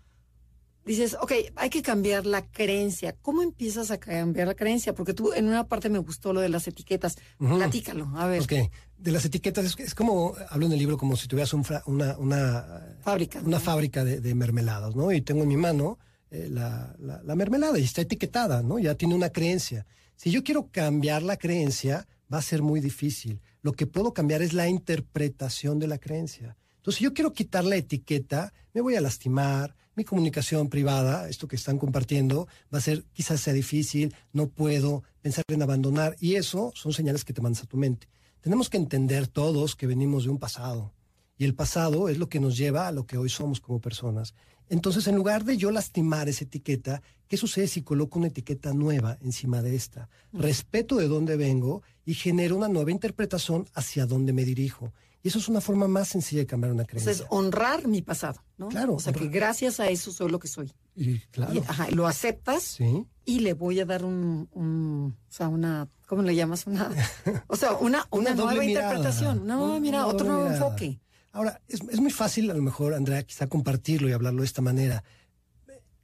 [0.86, 3.16] dices, ok, hay que cambiar la creencia.
[3.22, 4.94] ¿Cómo empiezas a cambiar la creencia?
[4.94, 7.18] Porque tú en una parte me gustó lo de las etiquetas.
[7.40, 7.58] Ujú.
[7.58, 8.42] Platícalo, a ver.
[8.42, 8.54] Ok,
[8.98, 11.84] de las etiquetas, es, es como, hablo en el libro como si tuvieras un fra-
[11.88, 13.42] una, una, Fábrica.
[13.44, 15.12] una fábrica de, de mermeladas, ¿no?
[15.12, 15.98] Y tengo en mi mano
[16.32, 18.80] eh, la, la- la mermelada y está etiquetada, ¿no?
[18.80, 19.86] Ya tiene una creencia.
[20.16, 23.42] Si yo quiero cambiar la creencia, va a ser muy difícil.
[23.62, 26.56] Lo que puedo cambiar es la interpretación de la creencia.
[26.78, 31.48] Entonces, si yo quiero quitar la etiqueta, me voy a lastimar, mi comunicación privada, esto
[31.48, 36.36] que están compartiendo, va a ser, quizás sea difícil, no puedo pensar en abandonar, y
[36.36, 38.08] eso son señales que te mandas a tu mente.
[38.42, 40.94] Tenemos que entender todos que venimos de un pasado
[41.38, 44.36] Y el pasado es lo que nos lleva a lo que hoy somos como personas.
[44.70, 49.18] Entonces, en lugar de yo lastimar esa etiqueta, ¿qué sucede si coloco una etiqueta nueva
[49.22, 50.10] encima de esta?
[50.32, 54.94] Respeto de dónde vengo y genero una nueva interpretación hacia dónde me dirijo.
[55.26, 57.12] Y eso es una forma más sencilla de cambiar una O sea, creencia.
[57.12, 58.68] es honrar mi pasado, ¿no?
[58.68, 60.72] Claro, O sea, que gracias a eso soy lo que soy.
[60.96, 63.08] Y claro, Y, ajá, lo aceptas sí.
[63.26, 66.68] y le voy a dar un, un- o sea, una, ¿cómo le llamas?
[66.68, 66.92] Una,
[67.48, 68.90] o sea, una, una, nueva mirada.
[68.94, 70.58] interpretación, Una mirada, otro nuevo mirada.
[70.64, 71.00] enfoque.
[71.32, 74.62] Ahora, es, es muy fácil, a lo mejor, Andrea, quizá compartirlo y hablarlo de esta
[74.62, 75.04] manera.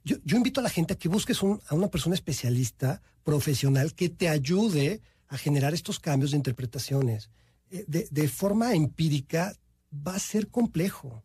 [0.04, 3.94] Yo, yo invito a la gente a que busques un- a una persona especialista, profesional,
[3.94, 7.30] que te ayude a generar estos cambios de interpretaciones.
[7.72, 9.56] Eh, de, de forma empírica
[9.90, 11.24] va a ser complejo.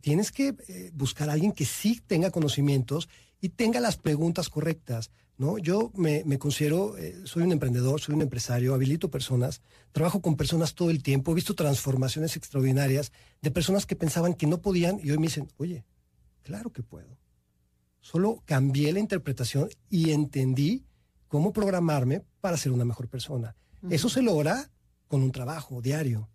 [0.00, 3.08] Tienes que eh, buscar a alguien que sí tenga conocimientos
[3.40, 5.10] y tenga las preguntas correctas.
[5.38, 5.58] ¿no?
[5.58, 10.36] Yo me, me considero, eh, soy un emprendedor, soy un empresario, habilito personas, trabajo con
[10.36, 13.10] personas todo el tiempo, he visto transformaciones extraordinarias
[13.42, 15.84] de personas que pensaban que no podían y hoy me dicen, oye,
[16.44, 17.18] claro que puedo.
[18.00, 20.84] Solo cambié la interpretación y entendí
[21.26, 23.56] cómo programarme para ser una mejor persona.
[23.90, 24.70] Eso se logra
[25.08, 26.28] con un trabajo diario.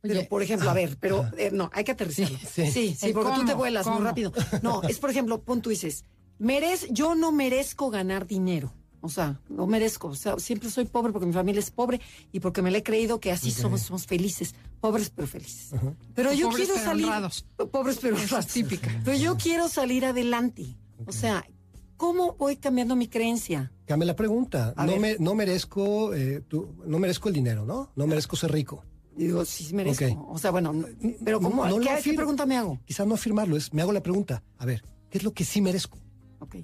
[0.00, 1.32] Pero, por ejemplo, a ver, pero ajá.
[1.38, 2.36] eh, no, hay que aterrizarlo.
[2.38, 2.96] Sí, Sí, sí.
[2.98, 4.32] sí, El porque tú te cómo, vuelas muy rápido.
[4.60, 6.04] No, es por ejemplo, pon tú dices,
[6.38, 8.72] merez, yo no merezco ganar dinero.
[9.00, 10.08] O sea, no merezco.
[10.08, 12.00] O sea, siempre soy pobre porque mi familia es pobre
[12.32, 14.54] y porque me le he creído que así somos, somos felices.
[14.80, 15.70] Pobres pero felices.
[16.14, 17.04] Pero yo Pobres quiero pero salir.
[17.06, 17.46] honrados.
[17.70, 18.46] Pobres pero honrados.
[18.48, 19.00] típica.
[19.04, 20.76] Pero yo quiero salir adelante.
[21.06, 21.44] O sea,
[22.02, 23.70] ¿cómo voy cambiando mi creencia?
[23.86, 24.74] Cambia la pregunta.
[24.76, 27.92] No, me, no merezco, eh, tú- no merezco el dinero, ¿no?
[27.94, 28.84] No merezco ser rico.
[29.16, 30.26] Digo, sí, sí merezco.
[30.28, 30.86] O sea, bueno, no-
[31.24, 31.64] pero ¿cómo?
[31.64, 32.16] No ¿Qué, ¿Qué afirmo.
[32.16, 32.80] pregunta me hago?
[32.84, 34.42] Quizá no afirmarlo, es me hago la pregunta.
[34.58, 35.96] A ver, ¿qué es lo que sí merezco?
[36.40, 36.56] Ok.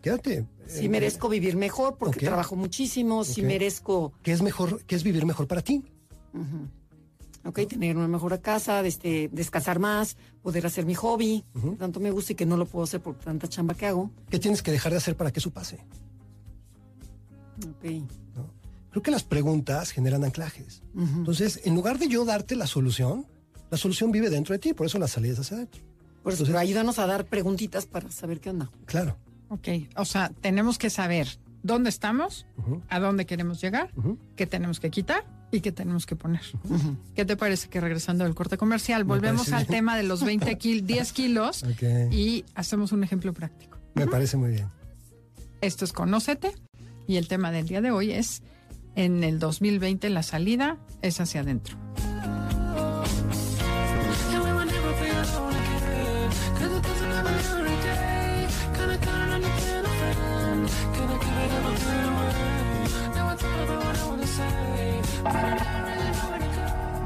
[0.00, 0.46] Quédate.
[0.66, 5.02] Si Eh, merezco vivir mejor porque trabajo muchísimo, si merezco, ¿Qué es mejor, qué es
[5.02, 5.84] vivir mejor para ti?
[7.46, 12.10] Ok, tener una mejor casa, este, descansar más, poder hacer mi hobby, que tanto me
[12.10, 14.10] gusta y que no lo puedo hacer por tanta chamba que hago.
[14.30, 15.78] ¿Qué tienes que dejar de hacer para que eso pase?
[17.58, 17.84] Ok.
[18.34, 18.50] ¿no?
[18.90, 20.82] Creo que las preguntas generan anclajes.
[20.96, 23.26] Entonces, en lugar de yo darte la solución,
[23.70, 25.82] la solución vive dentro de ti, por eso la salida hacia adentro.
[26.22, 28.70] Por eso, Entonces- pero ayúdanos a dar preguntitas para saber qué onda.
[28.86, 29.16] Claro.
[29.48, 31.28] Ok, o sea, tenemos que saber
[31.62, 32.46] dónde estamos,
[32.88, 33.92] a dónde queremos llegar,
[34.34, 36.42] qué tenemos que quitar y qué tenemos que poner.
[37.14, 39.78] ¿Qué te parece que regresando del corte comercial Me volvemos al bien.
[39.78, 41.64] tema de los 20 kil 10 kilos
[42.10, 43.78] y hacemos un ejemplo práctico?
[43.94, 44.68] Me parece muy bien.
[45.60, 46.52] Esto es Conócete
[47.06, 48.42] y el tema del día de hoy es
[48.94, 51.76] en el 2020 la salida es hacia adentro.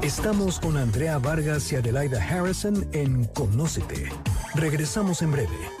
[0.01, 4.09] Estamos con Andrea Vargas y Adelaida Harrison en Conócete.
[4.55, 5.80] Regresamos en breve.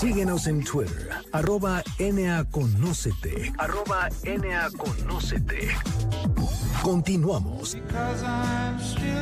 [0.00, 5.68] Síguenos en Twitter, arroba NAConócete, arroba NAConócete.
[6.82, 7.74] Continuamos.
[7.74, 9.20] Because I'm still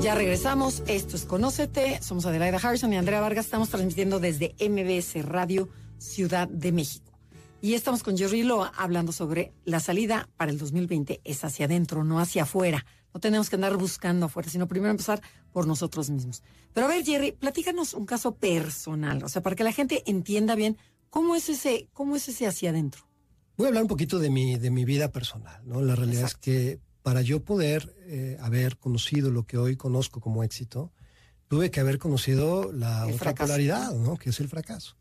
[0.00, 5.24] Ya regresamos, esto es Conócete, somos Adelaida Harrison y Andrea Vargas, estamos transmitiendo desde MBS
[5.26, 7.18] Radio Ciudad de México.
[7.60, 12.04] Y estamos con Jerry Loa hablando sobre la salida para el 2020 es hacia adentro,
[12.04, 12.86] no hacia afuera.
[13.12, 15.20] No tenemos que andar buscando afuera, sino primero empezar
[15.52, 16.44] por nosotros mismos.
[16.72, 20.54] Pero a ver, Jerry, platícanos un caso personal, o sea, para que la gente entienda
[20.54, 20.76] bien
[21.10, 23.02] cómo es ese, cómo es ese hacia adentro.
[23.56, 25.82] Voy a hablar un poquito de mi, de mi vida personal, ¿no?
[25.82, 30.44] La realidad es que para yo poder eh, haber conocido lo que hoy conozco como
[30.44, 30.92] éxito,
[31.48, 33.46] tuve que haber conocido la El otra fracaso.
[33.46, 34.18] polaridad, ¿no?
[34.18, 34.94] Que es el fracaso.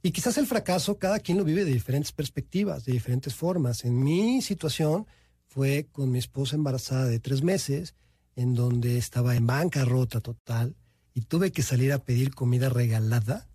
[0.00, 3.84] Y quizás el fracaso cada quien lo vive de diferentes perspectivas, de diferentes formas.
[3.84, 5.08] En mi situación
[5.48, 7.96] fue con mi esposa embarazada de tres meses,
[8.36, 10.76] en donde estaba en bancarrota total
[11.12, 13.48] y tuve que salir a pedir comida regalada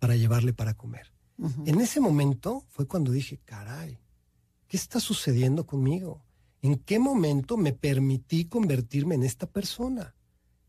[0.00, 1.12] para llevarle para comer.
[1.64, 4.00] En ese momento fue cuando dije, caray,
[4.66, 6.25] ¿qué está sucediendo conmigo?
[6.66, 10.16] ¿En qué momento me permití convertirme en esta persona?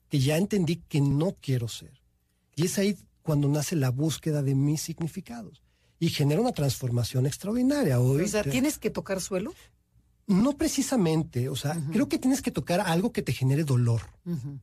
[0.10, 2.04] Que ya entendí que no quiero ser.
[2.56, 5.64] Y es ahí cuando nace la búsqueda de mis significados.
[6.00, 8.00] Y genera una transformación extraordinaria.
[8.00, 9.54] Hoy, O sea, ¿tienes que tocar suelo?
[10.28, 14.02] no precisamente, o sea, creo que tienes que tocar algo que te genere dolor,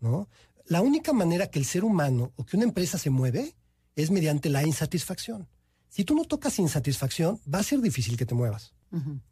[0.02, 0.28] ¿no?
[0.66, 3.54] La única manera que el ser humano o que una empresa se mueve
[3.96, 5.48] es mediante la insatisfacción.
[5.88, 8.74] Si tú no tocas insatisfacción, va a ser difícil que te muevas.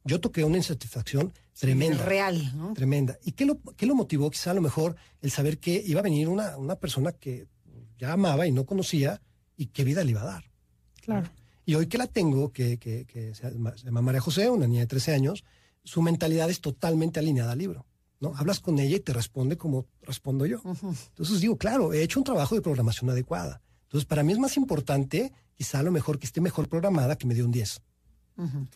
[0.05, 2.05] Yo toqué una insatisfacción tremenda.
[2.05, 2.73] Real, ¿no?
[2.75, 3.19] Tremenda.
[3.23, 4.31] ¿Y qué lo, qué lo motivó?
[4.31, 7.47] Quizá a lo mejor el saber que iba a venir una, una persona que
[7.99, 9.21] ya amaba y no conocía
[9.57, 10.45] y qué vida le iba a dar.
[11.01, 11.31] Claro.
[11.65, 13.51] Y hoy que la tengo, que, que, que se
[13.85, 15.45] llama María José, una niña de 13 años,
[15.85, 17.87] su mentalidad es totalmente alineada al libro.
[18.23, 18.33] ¿no?
[18.37, 20.61] Hablas con ella y te responde como respondo yo.
[20.65, 23.61] Entonces digo, claro, he hecho un trabajo de programación adecuada.
[23.85, 27.27] Entonces, para mí es más importante, quizá a lo mejor que esté mejor programada que
[27.27, 27.83] me dio un 10.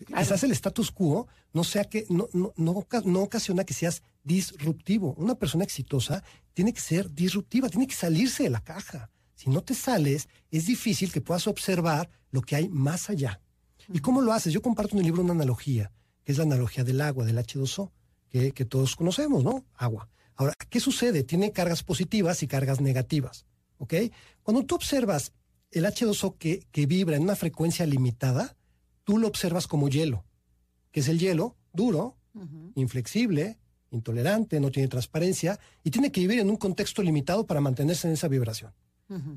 [0.06, 5.14] Quizás el status quo no sea que no, no, no ocasiona que seas disruptivo.
[5.16, 9.10] Una persona exitosa tiene que ser disruptiva, tiene que salirse de la caja.
[9.34, 13.40] Si no te sales, es difícil que puedas observar lo que hay más allá.
[13.92, 14.52] ¿Y cómo lo haces?
[14.52, 15.92] Yo comparto en el libro una analogía,
[16.24, 17.90] que es la analogía del agua, del H2O,
[18.28, 19.64] que, que todos conocemos, ¿no?
[19.74, 20.08] Agua.
[20.34, 21.22] Ahora, ¿qué sucede?
[21.22, 23.46] Tiene cargas positivas y cargas negativas,
[23.78, 23.94] ¿ok?
[24.42, 25.32] Cuando tú observas
[25.70, 28.56] el H2O que, que vibra en una frecuencia limitada,
[29.06, 30.24] tú lo observas como hielo,
[30.90, 32.16] que es el hielo duro,
[32.74, 33.56] inflexible,
[33.92, 38.14] intolerante, no tiene transparencia y tiene que vivir en un contexto limitado para mantenerse en
[38.14, 38.74] esa vibración.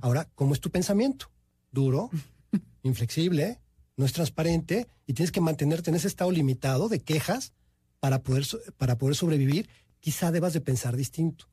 [0.01, 1.31] Ahora, ¿cómo es tu pensamiento?
[1.71, 2.09] Duro,
[2.83, 3.59] inflexible,
[3.95, 7.53] no es transparente y tienes que mantenerte en ese estado limitado de quejas
[7.99, 9.69] para poder, para poder sobrevivir.
[9.99, 11.45] Quizá debas de pensar distinto.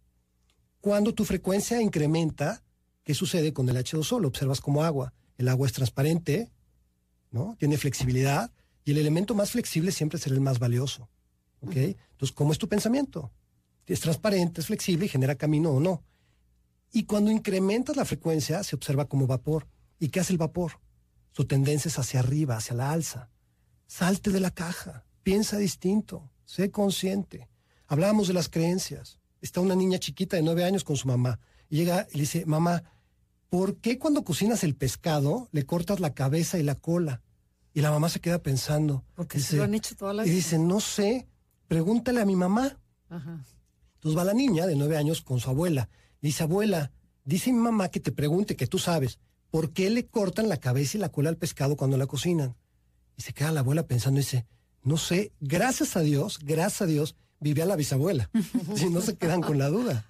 [0.81, 2.63] Cuando tu frecuencia incrementa,
[3.05, 4.21] ¿qué sucede con el H2O?
[4.21, 5.13] Lo observas como agua.
[5.37, 6.51] El agua es transparente,
[7.37, 7.55] ¿no?
[7.59, 8.51] Tiene flexibilidad
[8.85, 11.11] y el elemento más flexible siempre será el más valioso.
[11.61, 11.77] ¿Ok?
[11.77, 13.31] Entonces, ¿cómo es tu pensamiento?
[13.87, 16.03] Es transparente, es flexible y genera camino o no.
[16.93, 19.69] Y cuando incrementas la frecuencia, se observa como vapor.
[19.99, 20.81] ¿Y qué hace el vapor?
[21.33, 23.29] Su tendencia es hacia arriba, hacia la alza.
[23.87, 27.49] Salte de la caja, piensa distinto, sé consciente.
[27.87, 29.19] Hablábamos de las creencias.
[29.43, 31.39] Está una niña chiquita de nueve años con su mamá.
[31.69, 32.83] Y llega y le dice, mamá,
[33.51, 37.23] ¿por qué cuando cocinas el pescado le cortas la cabeza y la cola?
[37.77, 39.05] Y la mamá se queda pensando.
[39.15, 41.29] Porque Dice- se lo han hecho toda la Y dice, no sé,
[41.69, 42.79] pregúntale a mi mamá.
[43.11, 43.45] Ajá.
[43.97, 45.91] Entonces va la niña de nueve años con su abuela.
[46.23, 46.91] Le dice, abuela,
[47.27, 49.19] dice mi mamá que te pregunte, que tú sabes,
[49.51, 52.57] ¿por qué le cortan la cabeza y la cola al pescado cuando la cocinan?
[53.15, 54.47] Y se queda la abuela pensando y dice,
[54.83, 58.31] no sé, gracias a Dios, gracias a Dios, vivía la bisabuela.
[58.75, 60.07] si no se quedan con la duda.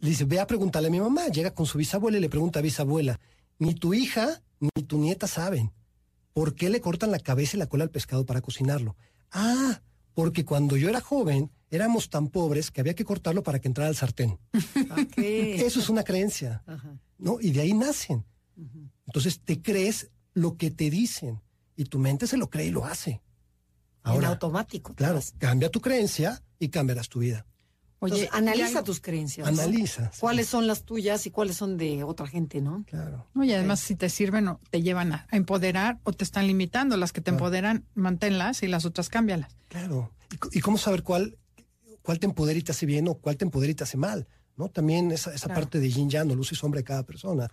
[0.00, 1.28] Le dice, ve a preguntarle a mi mamá.
[1.28, 3.20] Llega con su bisabuela y le pregunta a bisabuela,
[3.60, 5.70] ni tu hija ni tu nieta saben
[6.32, 8.96] por qué le cortan la cabeza y la cola al pescado para cocinarlo.
[9.32, 9.80] Ah,
[10.14, 13.88] porque cuando yo era joven éramos tan pobres que había que cortarlo para que entrara
[13.88, 14.38] al sartén.
[15.16, 16.98] Eso es una creencia, Ajá.
[17.18, 17.38] ¿no?
[17.40, 18.24] Y de ahí nacen.
[19.06, 21.40] Entonces te crees lo que te dicen
[21.76, 23.10] y tu mente se lo cree y lo hace.
[23.12, 23.20] en
[24.02, 24.94] Ahora, automático.
[24.94, 27.46] claro, cambia tu creencia y cambiarás tu vida.
[28.02, 29.46] Oye, analiza hay- tus creencias.
[29.46, 30.10] Analiza.
[30.12, 32.82] sí, ¿Cuáles son las tuyas y cuáles son de otra gente, no?
[32.86, 33.26] Claro.
[33.34, 36.96] No, y además si te sirven o te llevan a, empoderar o te están limitando.
[36.96, 39.54] Las que te empoderan, manténlas y las otras cámbialas.
[39.68, 40.12] Claro.
[40.52, 41.36] ¿Y, cómo saber cuál,
[42.02, 44.26] cuál te empodera y te hace bien o cuál te empodera y te hace mal?
[44.56, 44.68] ¿no?
[44.68, 45.60] También esa, esa Claro.
[45.60, 47.48] parte de yin yang, o luz y sombra de cada persona.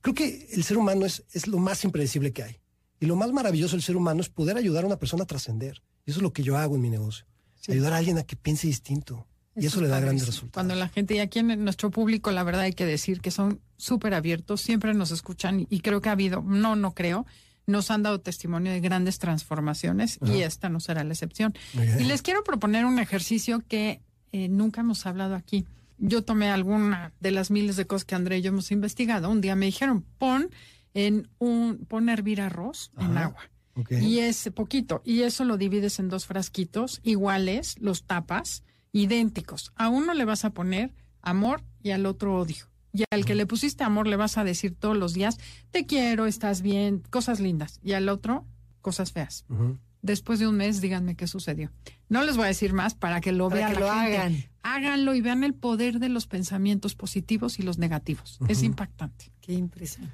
[0.00, 2.60] Creo que el ser humano es, es lo más impredecible que hay.
[3.00, 5.82] Y lo más maravilloso del ser humano es poder ayudar a una persona a trascender.
[6.04, 7.26] Y eso es lo que yo hago en mi negocio.
[7.68, 9.26] Ayudar a alguien a que piense distinto.
[9.56, 10.52] Y eso, es le da grandes resultados.
[10.52, 13.60] Cuando la gente, y aquí en nuestro público, la verdad hay que decir que son
[13.76, 17.24] súper abiertos, siempre nos escuchan y creo que ha habido, no, no creo,
[17.66, 21.54] nos han dado testimonio de grandes transformaciones y esta no será la excepción.
[21.98, 25.64] Y les quiero proponer un ejercicio que eh, nunca hemos hablado aquí.
[25.98, 29.30] Yo tomé alguna de las miles de cosas que André y yo hemos investigado.
[29.30, 30.50] Un día me dijeron, pon
[30.92, 33.48] en un, pon a hervir arroz en agua.
[33.90, 35.02] Y es poquito.
[35.04, 39.72] Y eso lo divides en dos frasquitos iguales, los tapas, idénticos.
[39.76, 42.66] A uno le vas a poner amor y al otro odio.
[42.92, 45.38] Y al que le pusiste amor le vas a decir todos los días,
[45.72, 47.80] te quiero, estás bien, cosas lindas.
[47.82, 48.46] Y al otro,
[48.80, 49.44] cosas feas.
[50.00, 51.72] Después de un mes, díganme qué sucedió.
[52.08, 54.16] No les voy a decir más para que lo Para vean que la lo gente.
[54.18, 54.44] hagan.
[54.62, 58.38] Háganlo y vean el poder de los pensamientos positivos y los negativos.
[58.46, 59.32] Es impactante.
[59.40, 60.10] Qué impresión.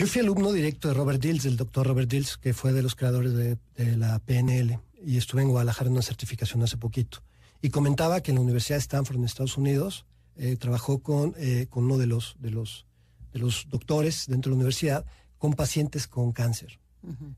[0.00, 2.94] Yo fui alumno directo de Robert Dills, del doctor Robert Dills, que fue de los
[2.94, 4.80] creadores de, de la PNL.
[5.04, 7.22] Y estuve en Guadalajara en una certificación hace poquito.
[7.60, 11.66] Y comentaba que en la Universidad de Stanford, en Estados Unidos, eh, trabajó con, eh,
[11.68, 12.86] con uno de los, de, los,
[13.34, 15.04] de los doctores dentro de la universidad
[15.36, 16.80] con pacientes con cáncer,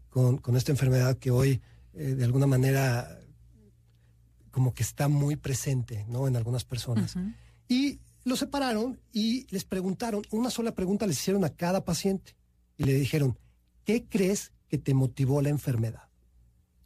[0.09, 1.61] con, con esta enfermedad que hoy,
[1.95, 3.19] eh, de alguna manera,
[4.53, 6.29] como que está muy presente, ¿no?
[6.29, 7.17] En algunas personas.
[7.67, 12.37] Y lo separaron y les preguntaron, una sola pregunta les hicieron a cada paciente
[12.77, 13.39] y le dijeron,
[13.85, 16.09] ¿qué crees que te motivó la enfermedad?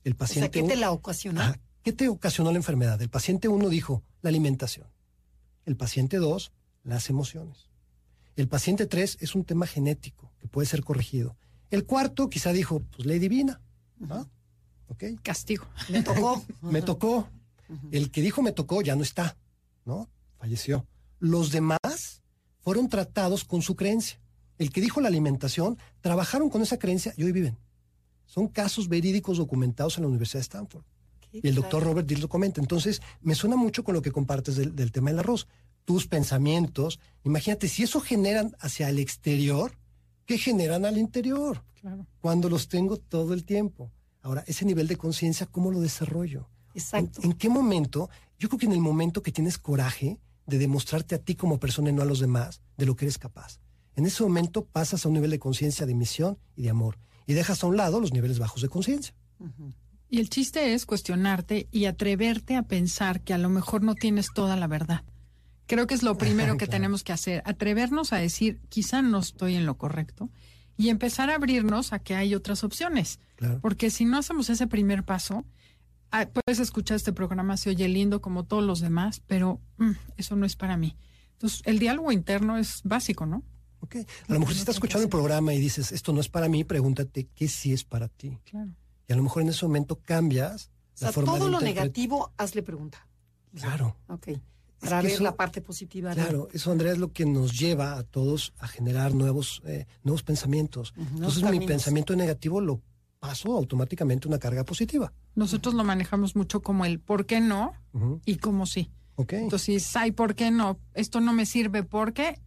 [0.04, 0.48] El paciente.
[0.48, 1.42] O sea, ¿qué te la ocasionó?
[1.82, 3.00] ¿Qué te ocasionó la enfermedad?
[3.00, 4.88] El paciente uno dijo, la alimentación.
[5.64, 7.68] El paciente dos, las emociones.
[8.36, 11.36] El paciente tres es un tema genético que puede ser corregido.
[11.70, 13.60] El cuarto quizá dijo, pues ley divina.
[15.22, 15.66] Castigo.
[15.88, 16.44] Me tocó.
[16.60, 17.28] me tocó.
[17.90, 19.36] El que dijo me tocó ya no está,
[19.84, 20.08] ¿no?
[20.38, 20.86] Falleció.
[21.18, 22.22] Los demás
[22.60, 24.20] fueron tratados con su creencia.
[24.58, 27.58] El que dijo la alimentación, trabajaron con esa creencia y hoy viven.
[28.26, 30.84] Son casos verídicos documentados en la Universidad de Stanford.
[31.32, 32.60] Y el doctor Robert Dill lo comenta.
[32.60, 35.46] Entonces, me suena mucho con lo que compartes del, tema del arroz.
[35.84, 39.72] Tus pensamientos, imagínate, si eso generan hacia el exterior,
[40.24, 41.62] ¿qué generan al interior?
[42.20, 43.92] Cuando los tengo todo el tiempo.
[44.22, 46.48] Ahora, ese nivel de conciencia, ¿cómo lo desarrollo?
[46.74, 47.20] Exacto.
[47.22, 48.10] ¿En, qué momento?
[48.38, 51.90] Yo creo que en el momento que tienes coraje de demostrarte a ti como persona
[51.90, 53.60] y no a los demás de lo que eres capaz.
[53.96, 57.32] En ese momento pasas a un nivel de conciencia de misión y de amor y
[57.32, 59.14] dejas a un lado los niveles bajos de conciencia.
[60.08, 64.28] Y el chiste es cuestionarte y atreverte a pensar que a lo mejor no tienes
[64.32, 65.02] toda la verdad.
[65.66, 69.56] Creo que es lo primero que tenemos que hacer, atrevernos a decir, quizá no estoy
[69.56, 70.30] en lo correcto,
[70.76, 73.18] y empezar a abrirnos a que hay otras opciones.
[73.60, 75.44] Porque si no hacemos ese primer paso,
[76.10, 80.36] ah, puedes escuchar este programa, se oye lindo como todos los demás, pero mm, eso
[80.36, 80.96] no es para mí.
[81.32, 83.42] Entonces, el diálogo interno es básico, ¿no?
[83.80, 83.96] Ok.
[84.28, 86.64] A lo mejor si estás escuchando el programa y dices, esto no es para mí,
[86.64, 88.38] pregúntate qué sí es para ti.
[88.44, 88.70] Claro.
[89.08, 93.06] Y a lo mejor en ese momento cambias o sea, todo lo negativo, hazle pregunta.
[93.54, 93.96] Claro.
[94.08, 94.28] Ok.
[94.80, 96.12] Para ver la parte positiva.
[96.12, 100.22] Claro, eso Andrea es lo que nos lleva a todos a generar nuevos, eh, nuevos
[100.22, 100.94] pensamientos.
[100.96, 102.82] Entonces mi pensamiento negativo lo
[103.18, 105.12] paso automáticamente a una carga positiva.
[105.34, 107.72] Nosotros lo manejamos mucho como el por qué no
[108.24, 108.90] y como sí.
[109.16, 109.44] Okay.
[109.44, 112.38] Entonces, hay por qué no, esto no me sirve porque,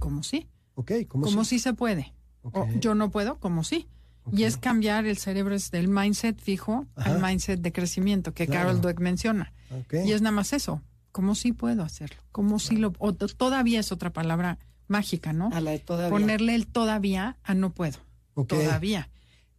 [0.00, 0.48] como sí.
[0.74, 1.60] Ok, como, sí?
[1.60, 2.12] se puede.
[2.42, 3.86] O yo no puedo, como sí.
[4.32, 8.80] Y es cambiar el cerebro es del mindset fijo al mindset de crecimiento que Carol
[8.80, 9.52] Dweck menciona.
[9.92, 10.82] Y es nada más eso.
[11.12, 12.16] ¿Cómo sí puedo hacerlo?
[12.32, 12.92] ¿Cómo sí lo.?
[12.92, 15.50] todavía es otra palabra mágica, ¿no?
[15.52, 16.10] A la de todavía.
[16.10, 17.98] Ponerle el todavía a no puedo.
[18.46, 19.10] Todavía.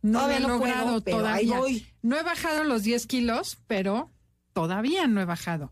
[0.01, 1.59] No he logrado todavía.
[2.01, 4.11] No he bajado los 10 kilos, pero
[4.53, 5.71] todavía no he bajado.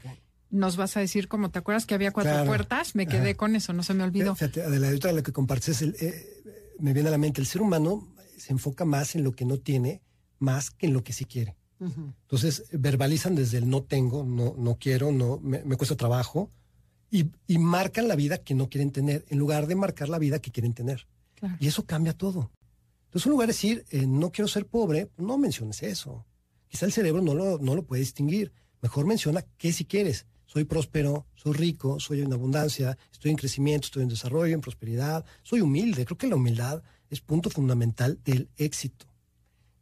[0.52, 3.74] Nos vas a decir, como te acuerdas que había cuatro puertas, me quedé con eso,
[3.74, 4.36] no se me olvidó.
[4.36, 6.44] Fíjate, de la de lo que compartes, eh,
[6.80, 8.08] me viene a la mente, el ser humano
[8.38, 10.02] se enfoca más en lo que no tiene,
[10.40, 11.56] más que en lo que sí quiere.
[11.80, 16.52] Entonces, verbalizan desde el no tengo, no, no quiero, no me, cuesta trabajo,
[17.10, 20.52] y, marcan la vida que no quieren tener, en lugar de marcar la vida que
[20.52, 21.08] quieren tener.
[21.60, 22.52] Y eso cambia todo.
[23.06, 26.26] Entonces, en lugar de decir, eh, no quiero ser pobre, no menciones eso.
[26.68, 28.52] Quizá el cerebro no lo, no lo puede distinguir.
[28.82, 30.28] Mejor menciona qué si quieres.
[30.52, 35.24] Soy próspero, soy rico, soy en abundancia, estoy en crecimiento, estoy en desarrollo, en prosperidad,
[35.44, 36.06] soy humilde.
[36.06, 36.82] Creo que la humildad
[37.12, 39.06] es punto fundamental del éxito.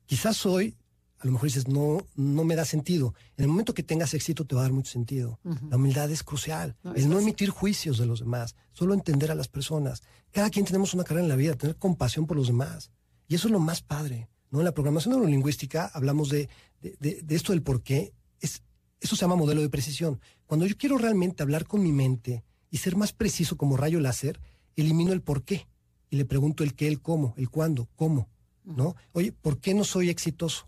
[0.06, 0.75] Quizás hoy,
[1.19, 3.13] a lo mejor dices, no, no me da sentido.
[3.38, 5.39] En el momento que tengas éxito te va a dar mucho sentido.
[5.69, 6.75] La humildad es crucial.
[6.95, 10.03] el no emitir juicios de los demás, solo entender a las personas.
[10.32, 12.91] Cada quien tenemos una carrera en la vida, tener compasión por los demás.
[13.30, 14.27] Y eso es lo más padre.
[14.51, 14.60] ¿no?
[14.60, 16.49] En la programación neurolingüística hablamos de,
[16.82, 18.12] de, esto del por qué.
[18.41, 18.63] Es,
[18.99, 20.19] eso se llama modelo de precisión.
[20.47, 24.39] Cuando yo quiero realmente hablar con mi mente y ser más preciso como rayo láser,
[24.75, 25.67] elimino el por qué
[26.10, 28.29] y le pregunto el qué, el cómo, el cuándo, cómo,
[28.63, 28.95] ¿no?
[29.12, 30.67] Oye, ¿por qué no soy exitoso?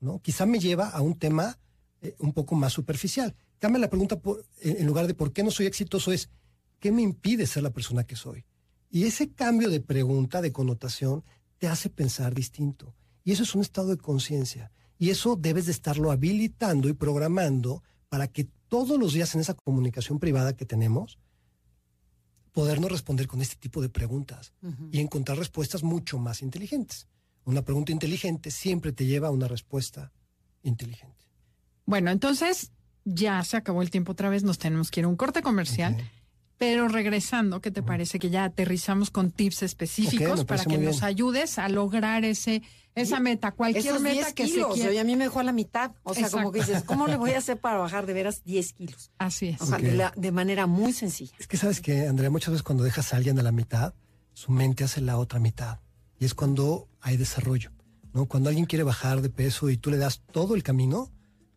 [0.00, 0.20] ¿No?
[0.20, 1.58] Quizá me lleva a un tema
[2.00, 3.34] eh, un poco más superficial.
[3.60, 6.28] Cambia la pregunta por, en lugar de por qué no soy exitoso es
[6.80, 8.44] ¿qué me impide ser la persona que soy?
[8.90, 11.24] Y ese cambio de pregunta, de connotación,
[11.58, 12.96] te hace pensar distinto.
[13.22, 14.72] Y eso es un estado de conciencia.
[14.98, 19.54] Y eso debes de estarlo habilitando y programando para que todos los días en esa
[19.54, 21.18] comunicación privada que tenemos,
[22.52, 24.52] podernos responder con este tipo de preguntas
[24.90, 27.08] y encontrar respuestas mucho más inteligentes.
[27.46, 30.12] Una pregunta inteligente siempre te lleva a una respuesta
[30.62, 31.24] inteligente.
[31.86, 32.70] Bueno, entonces
[33.06, 35.96] ya se acabó el tiempo otra vez, nos tenemos que ir a un corte comercial.
[36.62, 41.58] Pero regresando, ¿qué te parece que ya aterrizamos con tips específicos para que nos ayudes
[41.58, 42.62] a lograr ese
[42.94, 45.00] esa meta, cualquier meta que se quiera.
[45.00, 45.90] a mí me dejó a la mitad.
[46.04, 48.74] O sea, como que dices, ¿cómo le voy a hacer para bajar de veras 10
[48.74, 49.10] kilos?
[49.18, 49.60] Así es.
[49.60, 49.78] O sea,
[50.14, 51.34] de, manera muy sencilla.
[51.40, 53.94] Es que sabes que, Andrea, muchas veces cuando dejas a alguien a la mitad,
[54.32, 55.80] su mente hace la otra mitad.
[56.20, 57.72] Y es cuando hay desarrollo.
[58.12, 58.26] ¿no?
[58.26, 61.10] Cuando alguien quiere bajar de peso y tú le das todo el camino,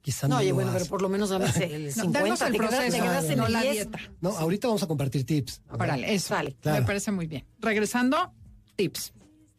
[0.06, 0.36] quizá no.
[0.36, 4.00] No, oye, bueno, pero por lo menos dame el 50, el proceso, no la dieta.
[4.22, 5.64] No, ahorita vamos a compartir tips.
[5.72, 6.36] Órale, eso.
[6.36, 6.56] Vale.
[6.64, 7.44] Me parece muy bien.
[7.60, 8.32] Regresando,
[8.76, 9.14] tips.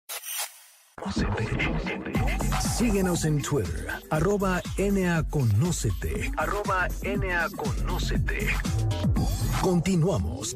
[2.77, 8.47] Síguenos en Twitter, arroba NAConócete, arroba NAConócete.
[9.61, 10.55] Continuamos.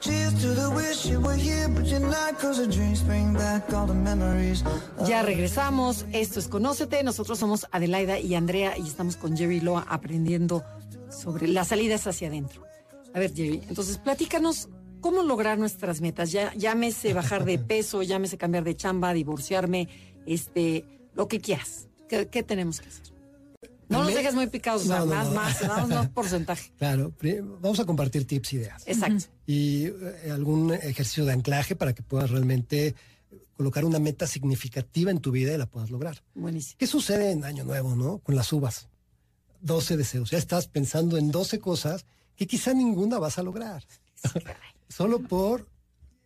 [0.00, 0.38] Here's to the ones that we got.
[0.38, 2.38] Cheers to the wish you were here, but you're not.
[2.38, 4.64] Cause the dreams bring back all the memories.
[5.06, 9.86] Ya regresamos, esto es Conócete, nosotros somos Adelaida y Andrea y estamos con Jerry Loa
[9.88, 10.64] aprendiendo
[11.10, 12.62] sobre las salidas hacia adentro.
[13.14, 14.68] A ver, Jerry, entonces platícanos
[15.00, 16.32] cómo lograr nuestras metas.
[16.32, 19.88] Ya, llámese bajar de peso, llámese cambiar de chamba, divorciarme,
[20.26, 20.84] este,
[21.14, 21.88] lo que quieras.
[22.08, 23.17] ¿Qué, qué tenemos que hacer?
[23.88, 25.34] No Me- dejes muy picados, o sea, No, más, no.
[25.34, 26.72] más, damos más porcentaje.
[26.78, 27.12] Claro,
[27.60, 28.82] vamos a compartir tips, ideas.
[28.86, 29.24] Exacto.
[29.46, 32.94] y eh, algún ejercicio de anclaje para que puedas realmente
[33.56, 36.22] colocar una meta significativa en tu vida y la puedas lograr.
[36.34, 36.76] Buenísimo.
[36.78, 38.18] ¿Qué sucede en Año Nuevo, no?
[38.18, 38.88] Con las uvas.
[39.62, 40.30] 12 deseos.
[40.30, 42.04] Ya estás pensando en 12 cosas
[42.36, 43.84] que quizá ninguna vas a lograr.
[44.88, 45.66] Solo por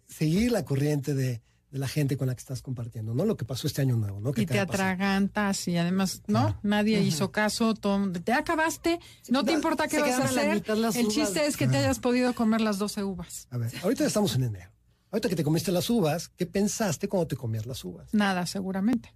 [0.08, 1.40] seguir la corriente de,
[1.72, 3.24] de la gente con la que estás compartiendo, ¿no?
[3.24, 4.32] Lo que pasó este Año Nuevo, ¿no?
[4.32, 6.60] Que Y te atragantas y además, ¿no?
[6.62, 9.00] Nadie hizo caso, todo, te acabaste,
[9.30, 10.62] no te importa qué se vas a hacer.
[10.66, 11.08] El uvas.
[11.08, 13.48] chiste es que te hayas podido comer las 12 uvas.
[13.50, 14.70] A ver, ahorita estamos en enero.
[15.10, 18.12] Ahorita que te comiste las uvas, ¿qué pensaste cuando te comías las uvas?
[18.12, 19.14] Nada, seguramente.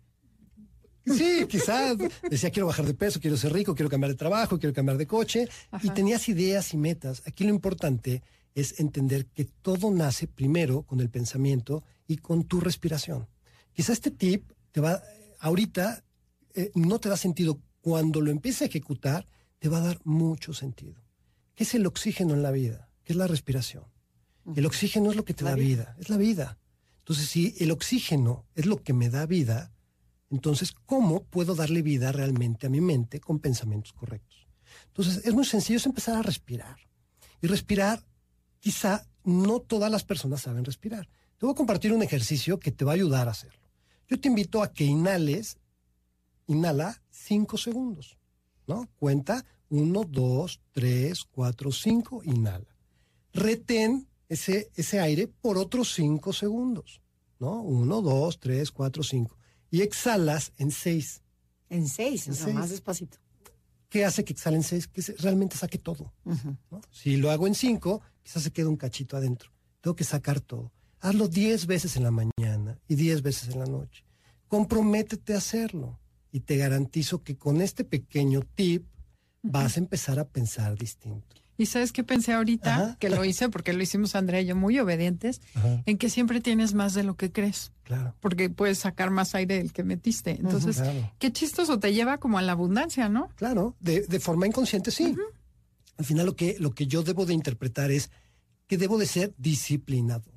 [1.05, 1.97] Sí, quizás
[2.29, 5.07] decía quiero bajar de peso, quiero ser rico, quiero cambiar de trabajo, quiero cambiar de
[5.07, 5.47] coche.
[5.83, 7.23] Y tenías ideas y metas.
[7.27, 8.23] Aquí lo importante
[8.55, 13.29] es entender que todo nace primero con el pensamiento y con tu respiración.
[13.73, 15.03] Quizás este tip te va,
[15.41, 16.05] ahorita
[16.55, 17.61] eh, no te da sentido.
[17.81, 19.29] Cuando lo empieces a ejecutar,
[19.59, 21.03] te va a dar mucho sentido.
[21.55, 22.91] ¿Qué es el oxígeno en la vida?
[23.05, 23.85] ¿Qué es la respiración?
[24.55, 25.67] El oxígeno es lo que te La da vida.
[25.85, 26.59] vida, es la vida.
[26.99, 29.73] Entonces, si el oxígeno es lo que me da vida,
[30.31, 34.49] entonces, ¿cómo puedo darle vida realmente a mi mente con pensamientos correctos?
[34.89, 36.77] Entonces, es muy sencillo, es empezar a respirar.
[37.41, 38.05] Y respirar,
[38.59, 41.07] quizá no todas las personas saben respirar.
[41.37, 43.61] Te voy a compartir un ejercicio que te va a ayudar a hacerlo.
[44.09, 45.59] Yo te invito a que inhales,
[46.47, 48.17] inhala cinco segundos,
[48.67, 48.89] ¿no?
[48.97, 52.65] Cuenta uno, dos, tres, cuatro, cinco, inhala.
[53.33, 57.03] Retén ese, ese aire por otros cinco segundos,
[57.41, 57.61] ¿no?
[57.63, 59.37] Uno, dos, tres, cuatro, cinco.
[59.71, 61.21] Y exhalas en seis.
[61.69, 62.55] En seis, o En sea, seis.
[62.57, 63.19] más despacito.
[63.89, 64.87] ¿Qué hace que exhale en seis?
[64.87, 66.13] Que realmente saque todo.
[66.91, 69.53] Si lo hago en cinco, quizás se quede un cachito adentro.
[69.81, 70.73] Tengo que sacar todo.
[71.01, 74.03] Hazlo diez veces en la mañana y diez veces en la noche.
[74.49, 76.01] Comprométete a hacerlo.
[76.33, 78.85] Y te garantizo que con este pequeño tip
[79.43, 81.37] vas a empezar a pensar distinto.
[81.57, 82.75] ¿Y sabes qué pensé ahorita?
[82.75, 82.97] Ajá.
[82.99, 85.83] Que lo hice porque lo hicimos Andrea y yo muy obedientes, Ajá.
[85.87, 88.15] en que siempre tienes más de lo que crees, Claro.
[88.21, 90.33] porque puedes sacar más aire del que metiste.
[90.33, 91.13] Entonces, Claro.
[91.21, 93.29] qué chistoso te lleva como a la abundancia, ¿no?
[93.37, 95.15] Claro, de, de forma inconsciente sí.
[95.99, 98.11] Al final lo que, lo que yo debo de interpretar es
[98.67, 100.31] que debo de ser disciplinado.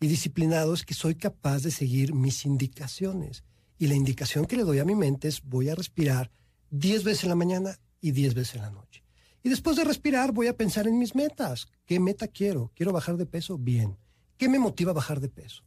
[0.00, 3.44] Y disciplinado es que soy capaz de seguir mis indicaciones.
[3.78, 6.30] Y la indicación que le doy a mi mente es voy a respirar
[6.70, 9.02] 10 veces en la mañana y 10 veces en la noche.
[9.42, 11.66] Y después de respirar voy a pensar en mis metas.
[11.84, 12.72] ¿Qué meta quiero?
[12.74, 13.58] ¿Quiero bajar de peso?
[13.58, 13.96] Bien.
[14.36, 15.64] ¿Qué me motiva a bajar de peso?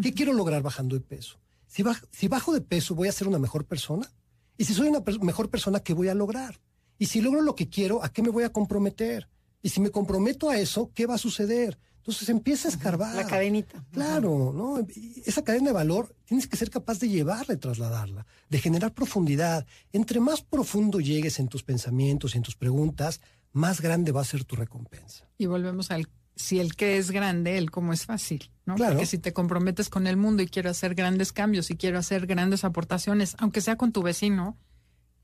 [0.00, 1.38] ¿Qué quiero lograr bajando de peso?
[1.66, 4.10] Si, baj- si bajo de peso, ¿voy a ser una mejor persona?
[4.58, 6.60] Y si soy una per- mejor persona, ¿qué voy a lograr?
[7.02, 9.28] Y si logro lo que quiero, ¿a qué me voy a comprometer?
[9.60, 11.76] Y si me comprometo a eso, ¿qué va a suceder?
[11.96, 13.16] Entonces empieza a escarbar.
[13.16, 13.84] La cadenita.
[13.90, 14.86] Claro, ¿no?
[15.26, 19.66] Esa cadena de valor tienes que ser capaz de llevarla y trasladarla, de generar profundidad.
[19.92, 24.24] Entre más profundo llegues en tus pensamientos y en tus preguntas, más grande va a
[24.24, 25.28] ser tu recompensa.
[25.38, 28.76] Y volvemos al si el que es grande, el cómo es fácil, ¿no?
[28.76, 28.92] Claro.
[28.92, 32.28] Porque si te comprometes con el mundo y quiero hacer grandes cambios y quiero hacer
[32.28, 34.56] grandes aportaciones, aunque sea con tu vecino,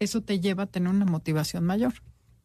[0.01, 1.95] eso te lleva a tener una motivación mayor.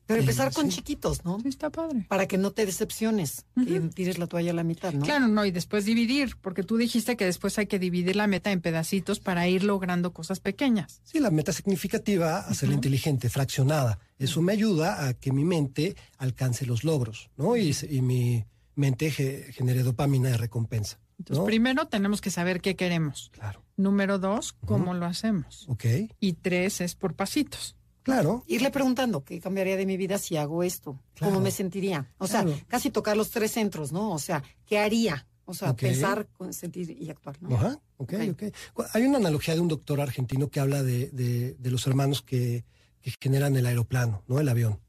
[0.05, 0.77] Pero empezar con sí.
[0.79, 1.39] chiquitos, ¿no?
[1.39, 2.05] Sí, está padre.
[2.09, 5.05] Para que no te decepciones y tires la toalla a la mitad, ¿no?
[5.05, 8.51] Claro, no, y después dividir, porque tú dijiste que después hay que dividir la meta
[8.51, 10.99] en pedacitos para ir logrando cosas pequeñas.
[11.05, 13.97] Sí, la meta significativa, hacerla inteligente, fraccionada.
[14.19, 17.55] Eso me ayuda a que mi mente alcance los logros, ¿no?
[17.55, 18.43] Y, se- y mi
[18.75, 20.99] mente ge- genere dopamina de recompensa.
[21.19, 21.45] Entonces, ¿no?
[21.45, 23.29] primero tenemos que saber qué queremos.
[23.33, 23.63] Claro.
[23.77, 25.65] Número dos, cómo lo hacemos.
[25.69, 25.85] Ok.
[26.19, 27.75] Y tres es por pasitos.
[28.03, 28.43] Claro.
[28.47, 31.31] Irle preguntando qué cambiaría de mi vida si hago esto, Claro.
[31.33, 32.11] cómo me sentiría.
[32.17, 32.59] O sea, Claro.
[32.67, 34.11] casi tocar los tres centros, ¿no?
[34.11, 35.25] O sea, ¿qué haría?
[35.45, 37.55] O sea, pensar, sentir y actuar, ¿no?
[37.55, 38.31] Ajá, ok, Ok.
[38.31, 38.53] ok.
[38.73, 42.21] Cu- Hay una analogía de un doctor argentino que habla de, de- de los hermanos
[42.21, 42.63] que,
[43.01, 44.39] que generan el aeroplano, ¿no?
[44.39, 44.79] El avión.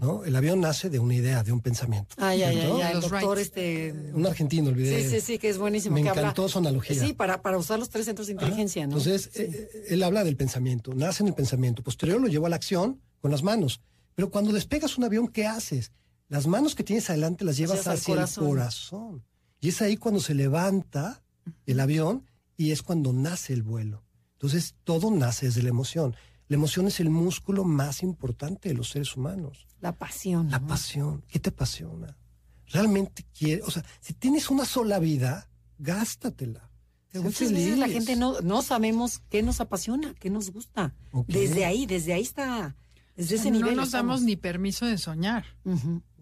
[0.00, 0.24] ¿No?
[0.24, 2.14] El avión nace de una idea, de un pensamiento.
[2.18, 2.76] Ay, ¿cierto?
[2.76, 3.38] ay, el Los doctor Wright.
[3.46, 3.94] este...
[4.14, 5.02] Un argentino, olvidé.
[5.02, 5.94] Sí, sí, sí, que es buenísimo.
[5.94, 6.98] Me que habla- encantó su analogía.
[7.00, 8.96] Sí, para, para usar los tres centros de inteligencia, ¿no?
[8.98, 9.42] Entonces, Sí.
[9.42, 12.56] eh, eh, él habla del pensamiento, nace en el pensamiento, posterior lo lleva a la
[12.56, 13.80] acción con las manos.
[14.14, 15.92] Pero cuando despegas un avión, ¿qué haces?
[16.28, 18.44] Las manos que tienes adelante las llevas hacia corazón.
[18.44, 19.24] el corazón.
[19.60, 21.22] Y es ahí cuando se levanta
[21.66, 24.04] el avión y es cuando nace el vuelo.
[24.34, 26.14] Entonces, todo nace desde la emoción.
[26.52, 29.66] La emoción es el músculo más importante de los seres humanos.
[29.80, 30.50] La pasión.
[30.50, 30.66] La ¿no?
[30.66, 31.24] pasión.
[31.26, 32.14] ¿Qué te apasiona?
[32.66, 33.66] ¿Realmente quieres?
[33.66, 35.48] O sea, si tienes una sola vida,
[35.78, 36.70] gástatela.
[37.14, 40.94] Muchas veces la gente no, no sabemos qué nos apasiona, qué nos gusta.
[41.26, 42.76] Desde ahí, desde ahí está,
[43.16, 43.76] ese no nivel.
[43.76, 43.92] nos estamos.
[44.20, 45.44] damos ni permiso de soñar.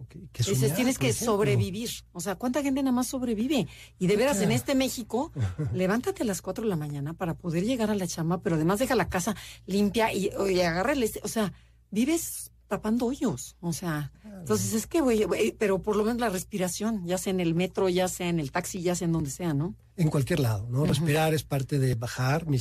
[0.08, 1.34] Que Dices, soñar, tienes que ejemplo.
[1.34, 1.90] sobrevivir.
[2.12, 3.68] O sea, ¿cuánta gente nada más sobrevive?
[3.98, 5.32] Y de veras, en este México,
[5.74, 8.78] levántate a las 4 de la mañana para poder llegar a la chamba, pero además
[8.80, 9.36] deja la casa
[9.66, 11.02] limpia y, y agarra el...
[11.02, 11.52] este- O sea,
[11.90, 13.56] vives tapando hoyos.
[13.60, 15.26] O sea, entonces es que, güey,
[15.58, 18.52] pero por lo menos la respiración, ya sea en el metro, ya sea en el
[18.52, 19.74] taxi, ya sea en donde sea, ¿no?
[19.96, 20.86] En cualquier lado, ¿no?
[20.86, 22.58] Respirar es parte de bajar mi...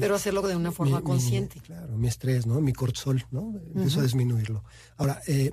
[0.00, 1.60] Pero hacerlo de una forma mi- mi- consciente.
[1.60, 2.60] claro, mi estrés, ¿no?
[2.60, 3.54] Mi cortisol, ¿no?
[3.74, 4.64] Empiezo a disminuirlo.
[4.96, 5.52] Ahora, eh,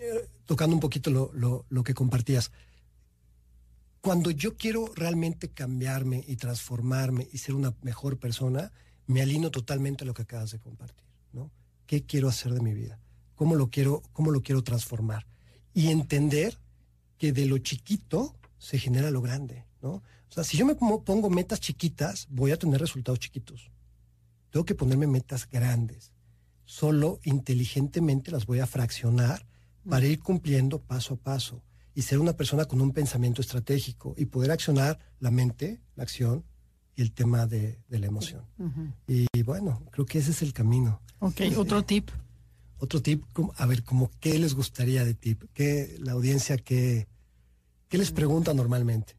[0.00, 2.50] eh, tocando un poquito lo, lo- lo que compartías,
[4.00, 8.72] cuando yo quiero realmente cambiarme y transformarme y ser una mejor persona,
[9.06, 11.50] me alineo totalmente a lo que acabas de compartir, ¿no?
[11.86, 12.98] ¿Qué quiero hacer de mi vida?
[13.36, 15.26] ¿Cómo lo quiero, cómo lo quiero transformar?
[15.72, 16.58] Y entender
[17.18, 20.02] que de lo chiquito se genera lo grande, ¿no?
[20.28, 23.70] O sea, si yo me pongo metas chiquitas, voy a tener resultados chiquitos.
[24.50, 26.12] Tengo que ponerme metas grandes.
[26.64, 29.46] Solo inteligentemente las voy a fraccionar
[29.88, 31.62] para ir cumpliendo paso a paso
[31.94, 36.44] y ser una persona con un pensamiento estratégico y poder accionar la mente, la acción
[36.96, 38.42] y el tema de, de la emoción.
[39.06, 41.00] Y, bueno, creo que ese es el camino.
[41.20, 42.10] Ok, otro tip.
[42.78, 43.24] Otro tip,
[43.56, 47.06] a ver, como qué les gustaría de tip, qué la audiencia qué,
[47.88, 49.16] qué les pregunta normalmente.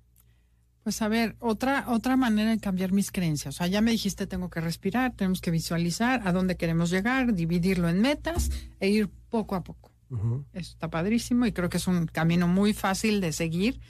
[0.84, 3.56] Pues a ver, otra, otra manera de cambiar mis creencias.
[3.56, 7.34] O sea, ya me dijiste, tengo que respirar, tenemos que visualizar a dónde queremos llegar,
[7.34, 9.92] dividirlo en metas e ir poco a poco.
[10.10, 13.82] Ujú, Eso está padrísimo y creo que es un camino muy fácil de seguir,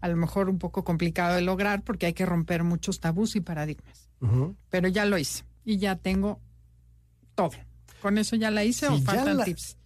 [0.00, 3.40] a lo mejor un poco complicado de lograr porque hay que romper muchos tabús y
[3.40, 4.08] paradigmas.
[4.70, 6.40] Pero ya lo hice y ya tengo
[7.34, 7.50] todo.
[8.02, 9.76] ¿Con eso ya la hice o Si faltan la- tips?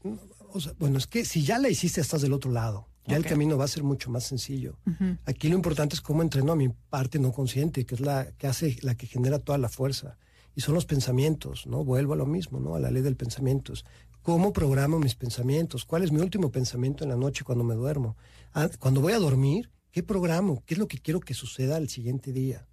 [0.52, 2.86] o sea, bueno, es que si ya la hiciste, estás del otro lado.
[3.06, 4.78] Ya el camino va a ser mucho más sencillo.
[5.24, 8.46] Aquí lo importante es cómo entreno a mi parte no consciente, que es la que
[8.46, 10.16] hace, la que genera toda la fuerza.
[10.54, 11.84] Y son los pensamientos, ¿no?
[11.84, 12.76] Vuelvo a lo mismo, ¿no?
[12.76, 13.72] A la ley del pensamiento.
[14.22, 15.84] ¿Cómo programo mis pensamientos?
[15.84, 18.16] ¿Cuál es mi último pensamiento en la noche cuando me duermo?
[18.52, 20.62] Ah, cuando voy a dormir, ¿qué programo?
[20.66, 22.66] ¿Qué es lo que quiero que suceda el siguiente día?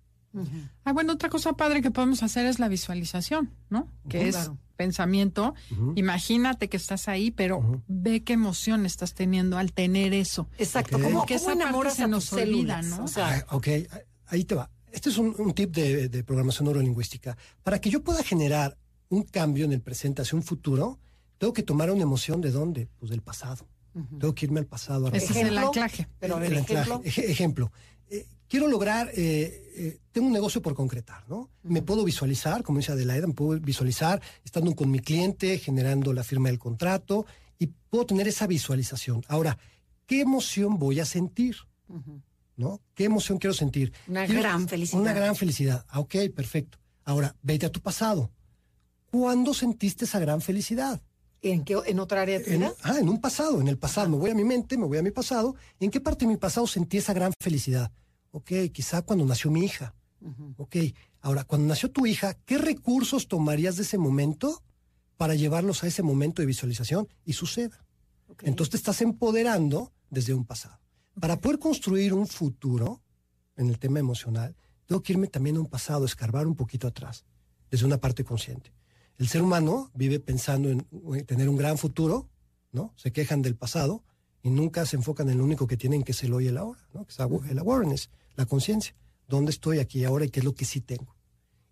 [0.84, 3.88] Ah, bueno, otra cosa padre que podemos hacer es la visualización, ¿no?
[4.09, 4.57] Que es Claro.
[4.75, 5.55] pensamiento.
[5.95, 10.47] Imagínate que estás ahí, pero ve qué emoción estás teniendo al tener eso.
[10.57, 11.03] Exacto, Ok.
[11.03, 12.82] ¿cómo, Porque cómo esa parte se nos olvida?
[12.82, 13.03] ¿no?
[13.03, 13.67] O sea, Ah, ok,
[14.28, 14.69] ahí te va.
[14.91, 17.38] Este es un, un tip de, de programación neurolingüística.
[17.63, 18.78] Para que yo pueda generar
[19.09, 20.99] un cambio en el presente hacia un futuro,
[21.38, 22.88] tengo que tomar una emoción de dónde?
[22.99, 23.67] Pues del pasado.
[24.19, 25.07] Tengo que irme al pasado.
[25.07, 26.07] a Ese es el anclaje.
[26.19, 26.73] pero el anclaje.
[26.73, 27.01] ejemplo.
[27.03, 27.71] Ej- ejemplo.
[28.11, 31.50] Eh, quiero lograr, eh, eh, tengo un negocio por concretar, ¿no?
[31.64, 36.24] Me puedo visualizar, como dice Adelaida, me puedo visualizar estando con mi cliente, generando la
[36.24, 37.26] firma del contrato
[37.60, 39.24] y puedo tener esa visualización.
[39.28, 39.58] Ahora,
[40.06, 41.56] ¿qué emoción voy a sentir?
[42.56, 42.82] ¿No?
[42.95, 43.93] ¿Qué emoción quiero sentir?
[44.08, 45.02] Una Quiero- gran felicidad.
[45.02, 45.86] Una gran felicidad.
[45.89, 46.80] Ah, ok, perfecto.
[47.04, 48.32] Ahora, vete a tu pasado.
[49.12, 51.02] ¿Cuándo sentiste esa gran felicidad?
[51.41, 52.74] ¿En, qué, ¿En otra área de tu vida?
[52.82, 54.10] ah, en un pasado, en el pasado.
[54.10, 55.56] Me voy a mi mente, me voy a mi pasado.
[55.80, 57.91] ¿En qué parte de mi pasado sentí esa gran felicidad?
[58.38, 59.96] Ok, quizá cuando nació mi hija.
[60.58, 60.76] Ok,
[61.22, 64.62] ahora, cuando nació tu hija, ¿qué recursos tomarías de ese momento
[65.18, 67.84] para llevarlos a ese momento de visualización y suceda?
[68.44, 70.80] Entonces te estás empoderando desde un pasado.
[71.20, 73.02] Para poder construir un futuro
[73.56, 77.26] en el tema emocional, tengo que irme también a un pasado, escarbar un poquito atrás,
[77.72, 78.72] desde una parte consciente.
[79.18, 80.86] El ser humano vive pensando en
[81.26, 82.30] tener un gran futuro,
[82.72, 82.94] ¿no?
[82.98, 84.04] Se quejan del pasado
[84.44, 86.58] y nunca se enfocan en lo único que tienen, que es el hoy y el
[86.58, 87.04] ahora, ¿no?
[87.04, 87.20] Que es
[87.50, 88.96] el awareness, la conciencia.
[89.28, 91.18] ¿Dónde estoy aquí ahora y qué es lo que sí tengo?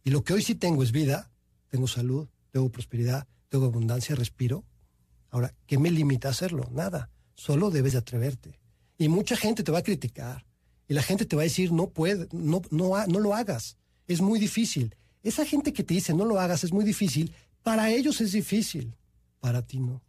[0.03, 1.32] Y lo que hoy sí tengo es vida,
[1.70, 4.66] tengo salud, tengo prosperidad, tengo abundancia, respiro.
[5.30, 6.68] Ahora, ¿qué me limita a hacerlo?
[6.72, 7.09] Nada.
[7.34, 8.59] Solo debes de atreverte.
[8.97, 10.45] Y mucha gente te va a criticar.
[10.88, 13.78] Y la gente te va a decir, no puede, no, no, no lo hagas.
[14.07, 14.95] Es muy difícil.
[15.24, 17.34] Esa gente que te dice, no lo hagas, es muy difícil.
[17.63, 18.95] Para ellos es difícil.
[19.39, 20.01] para ti no.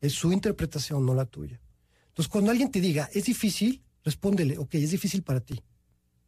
[0.00, 1.60] Es su interpretación, no la tuya.
[2.08, 5.62] Entonces, cuando alguien te diga, es difícil, respóndele, ok, es difícil para ti.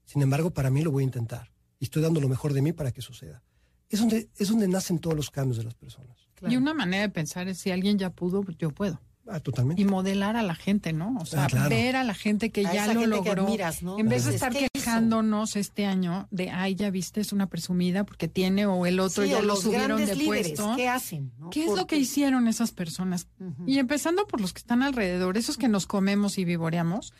[0.04, 1.50] Sin embargo, para mí lo voy a intentar.
[1.78, 3.42] Y estoy dando lo mejor de mí para que suceda.
[3.88, 6.16] Es donde, es donde nacen todos los cambios de las personas.
[6.48, 9.00] Y una manera de pensar es si alguien ya pudo, pues yo puedo.
[9.26, 9.80] Ah, totalmente.
[9.80, 11.16] Y modelar a la gente, ¿no?
[11.18, 11.70] O sea, Ah, claro.
[11.70, 13.44] ver a la gente que A ya esa lo gente que logró.
[13.46, 13.98] admiras, ¿no?
[13.98, 14.73] En vez de Dices, estar ¿qué hizo?
[14.84, 19.24] Quejándonos este año de, ay, ya viste, es una presumida porque tiene o el otro
[19.24, 20.76] Sí, ya lo subieron de líderes, puesto.
[20.76, 21.32] ¿Qué hacen?
[21.38, 21.50] no?
[21.50, 23.26] ¿Qué es lo que hicieron esas personas?
[23.66, 27.12] Y empezando por los que están alrededor, esos que nos comemos y vivoreamos,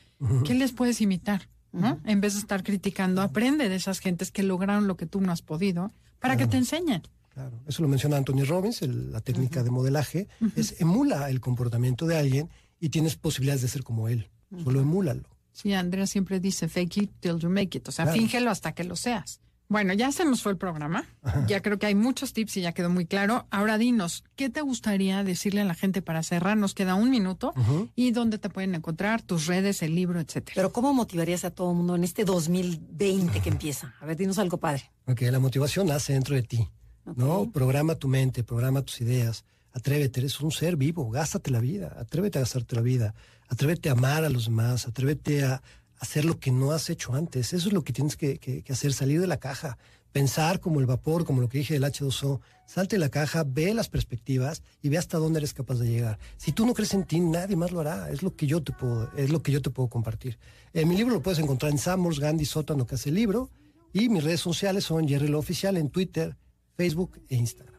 [0.44, 1.48] ¿qué les puedes imitar?
[1.72, 2.00] ¿no?
[2.04, 5.32] En vez de estar criticando, aprende de esas gentes que lograron lo que tú no
[5.32, 5.90] has podido
[6.20, 7.02] para que te enseñen.
[7.30, 12.06] Claro, eso lo menciona Anthony Robbins, el- la técnica de modelaje, es emula el comportamiento
[12.06, 12.48] de alguien
[12.78, 14.30] y tienes posibilidades de ser como él.
[14.62, 15.28] Solo emúlalo.
[15.55, 18.18] Sí, Andrea siempre dice fake it till you make it, o sea, Claro.
[18.20, 19.40] fíngelo hasta que lo seas.
[19.66, 21.07] Bueno, ya se nos fue el programa.
[21.48, 23.46] Ya creo que hay muchos tips y ya quedó muy claro.
[23.50, 26.59] Ahora dinos, ¿qué te gustaría decirle a la gente para cerrar?
[26.59, 27.55] Nos queda un minuto.
[27.96, 29.22] ¿Y dónde te pueden encontrar?
[29.22, 30.52] Tus redes, el libro, etcétera.
[30.57, 33.94] Pero ¿cómo motivarías a todo el mundo en este 2020 que empieza?
[34.00, 34.90] A ver, dinos algo padre.
[35.07, 36.68] Ok, la motivación nace dentro de ti.
[37.16, 37.50] ¿no?
[37.50, 39.44] Programa tu mente, programa tus ideas.
[39.72, 43.14] Atrévete, eres un ser vivo, gástate la vida, atrévete a gastarte la vida,
[43.55, 45.62] atrévete a amar a los demás, atrévete a
[45.98, 47.52] hacer lo que no has hecho antes.
[47.52, 49.78] Eso es lo que tienes que, que- que hacer, salir de la caja,
[50.12, 52.40] pensar como el vapor, como lo que dije del H2O.
[52.66, 56.18] Salte de la caja, ve las perspectivas y ve hasta dónde eres capaz de llegar.
[56.36, 58.11] Si tú no crees en ti, nadie más lo hará.
[58.11, 60.38] Es lo que yo te puedo, es lo que yo te puedo compartir.
[60.72, 63.50] Eh, mi libro lo puedes encontrar en Samos Gandhi Sótano, que hace el libro.
[63.92, 66.36] Y mis redes sociales son Jerry Lo Oficial en Twitter,
[66.76, 67.74] Facebook e Instagram.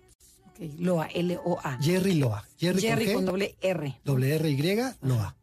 [0.80, 1.78] Loa, L-O-A.
[1.82, 2.46] Jerry Loa.
[2.58, 4.00] Jerry, Jerry con con, doble R.
[4.06, 5.36] doble R Y, Loa.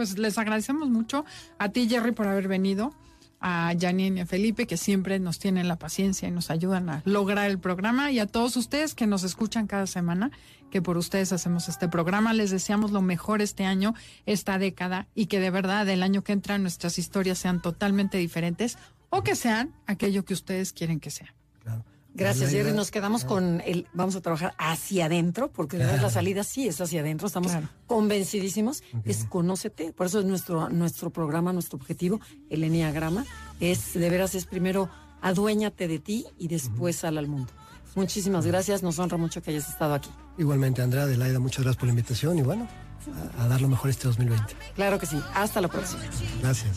[0.00, 1.26] Pues les agradecemos mucho
[1.58, 2.94] a ti, Jerry, por haber venido,
[3.38, 7.02] a Janine y a Felipe, que siempre nos tienen la paciencia y nos ayudan a
[7.04, 10.30] lograr el programa, y a todos ustedes que nos escuchan cada semana,
[10.70, 12.32] que por ustedes hacemos este programa.
[12.32, 13.94] Les deseamos lo mejor este año,
[14.24, 18.78] esta década, y que de verdad el año que entra nuestras historias sean totalmente diferentes
[19.10, 21.39] o que sean aquello que ustedes quieren que sean.
[22.16, 22.34] Claro.
[22.34, 22.72] Gracias, Jerry.
[22.72, 23.86] Nos quedamos con el.
[23.92, 27.26] Vamos a trabajar hacia adentro, porque es la salida, sí es hacia adentro.
[27.28, 27.68] Estamos Claro.
[27.86, 28.82] convencidísimos.
[29.04, 29.92] Es conócete.
[29.92, 33.24] Por eso es nuestro, nuestro programa, nuestro objetivo, el Enneagrama.
[33.60, 34.90] Es, de veras, es primero
[35.22, 37.52] aduéñate de ti y después sal al mundo.
[37.94, 38.82] Muchísimas gracias.
[38.82, 40.10] Nos honra mucho que hayas estado aquí.
[40.38, 42.66] Igualmente, Andrea, Adelaida, muchas gracias por la invitación y bueno,
[43.38, 44.54] a, a dar lo mejor este 2020.
[44.74, 45.20] Claro que sí.
[45.34, 46.02] Hasta la próxima.
[46.42, 46.76] Gracias.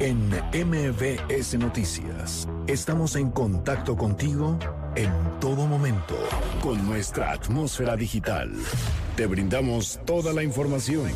[0.00, 4.58] En MBS Noticias, estamos en contacto contigo
[4.96, 6.16] en todo momento
[6.62, 8.50] con nuestra atmósfera digital.
[9.14, 11.12] Te brindamos toda la información.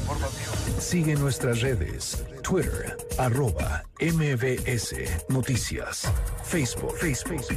[0.78, 4.94] Sigue nuestras redes, Twitter, arroba MBS
[5.30, 6.06] Noticias,
[6.42, 6.94] Facebook,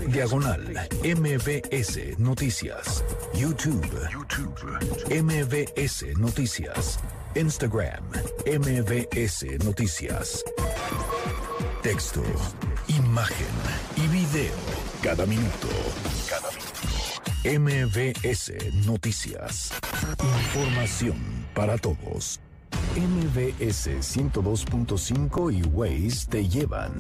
[0.07, 3.03] diagonal MBS Noticias,
[3.33, 6.99] YouTube, YouTube, MBS Noticias,
[7.35, 8.05] Instagram,
[8.45, 10.45] MBS Noticias.
[11.87, 12.21] Texto,
[12.89, 13.47] imagen
[13.95, 14.51] y video.
[15.01, 15.69] Cada minuto.
[16.29, 16.81] Cada minuto.
[17.45, 18.51] MBS
[18.85, 19.71] Noticias.
[20.21, 21.15] Información
[21.55, 22.41] para todos.
[22.97, 26.99] MBS 102.5 y Waze te llevan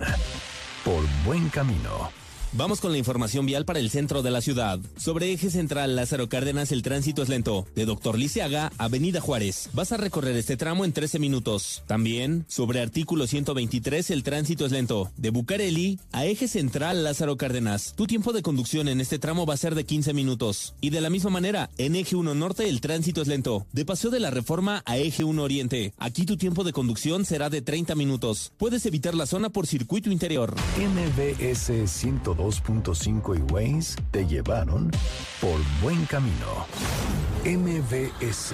[0.85, 2.26] por buen camino.
[2.57, 4.79] Vamos con la información vial para el centro de la ciudad.
[4.97, 7.67] Sobre eje central Lázaro Cárdenas el tránsito es lento.
[7.75, 9.69] De Doctor Lisiaga, Avenida Juárez.
[9.73, 11.83] Vas a recorrer este tramo en 13 minutos.
[11.85, 15.11] También, sobre artículo 123 el tránsito es lento.
[15.17, 17.93] De Bucareli a eje central Lázaro Cárdenas.
[17.95, 20.73] Tu tiempo de conducción en este tramo va a ser de 15 minutos.
[20.81, 23.67] Y de la misma manera, en eje 1 norte el tránsito es lento.
[23.71, 25.93] De Paseo de la Reforma a eje 1 oriente.
[25.99, 28.51] Aquí tu tiempo de conducción será de 30 minutos.
[28.57, 30.55] Puedes evitar la zona por circuito interior.
[30.75, 31.87] MBS
[32.49, 34.89] 102.5 y Waze te llevaron
[35.41, 36.65] por buen camino.
[37.45, 38.53] MBS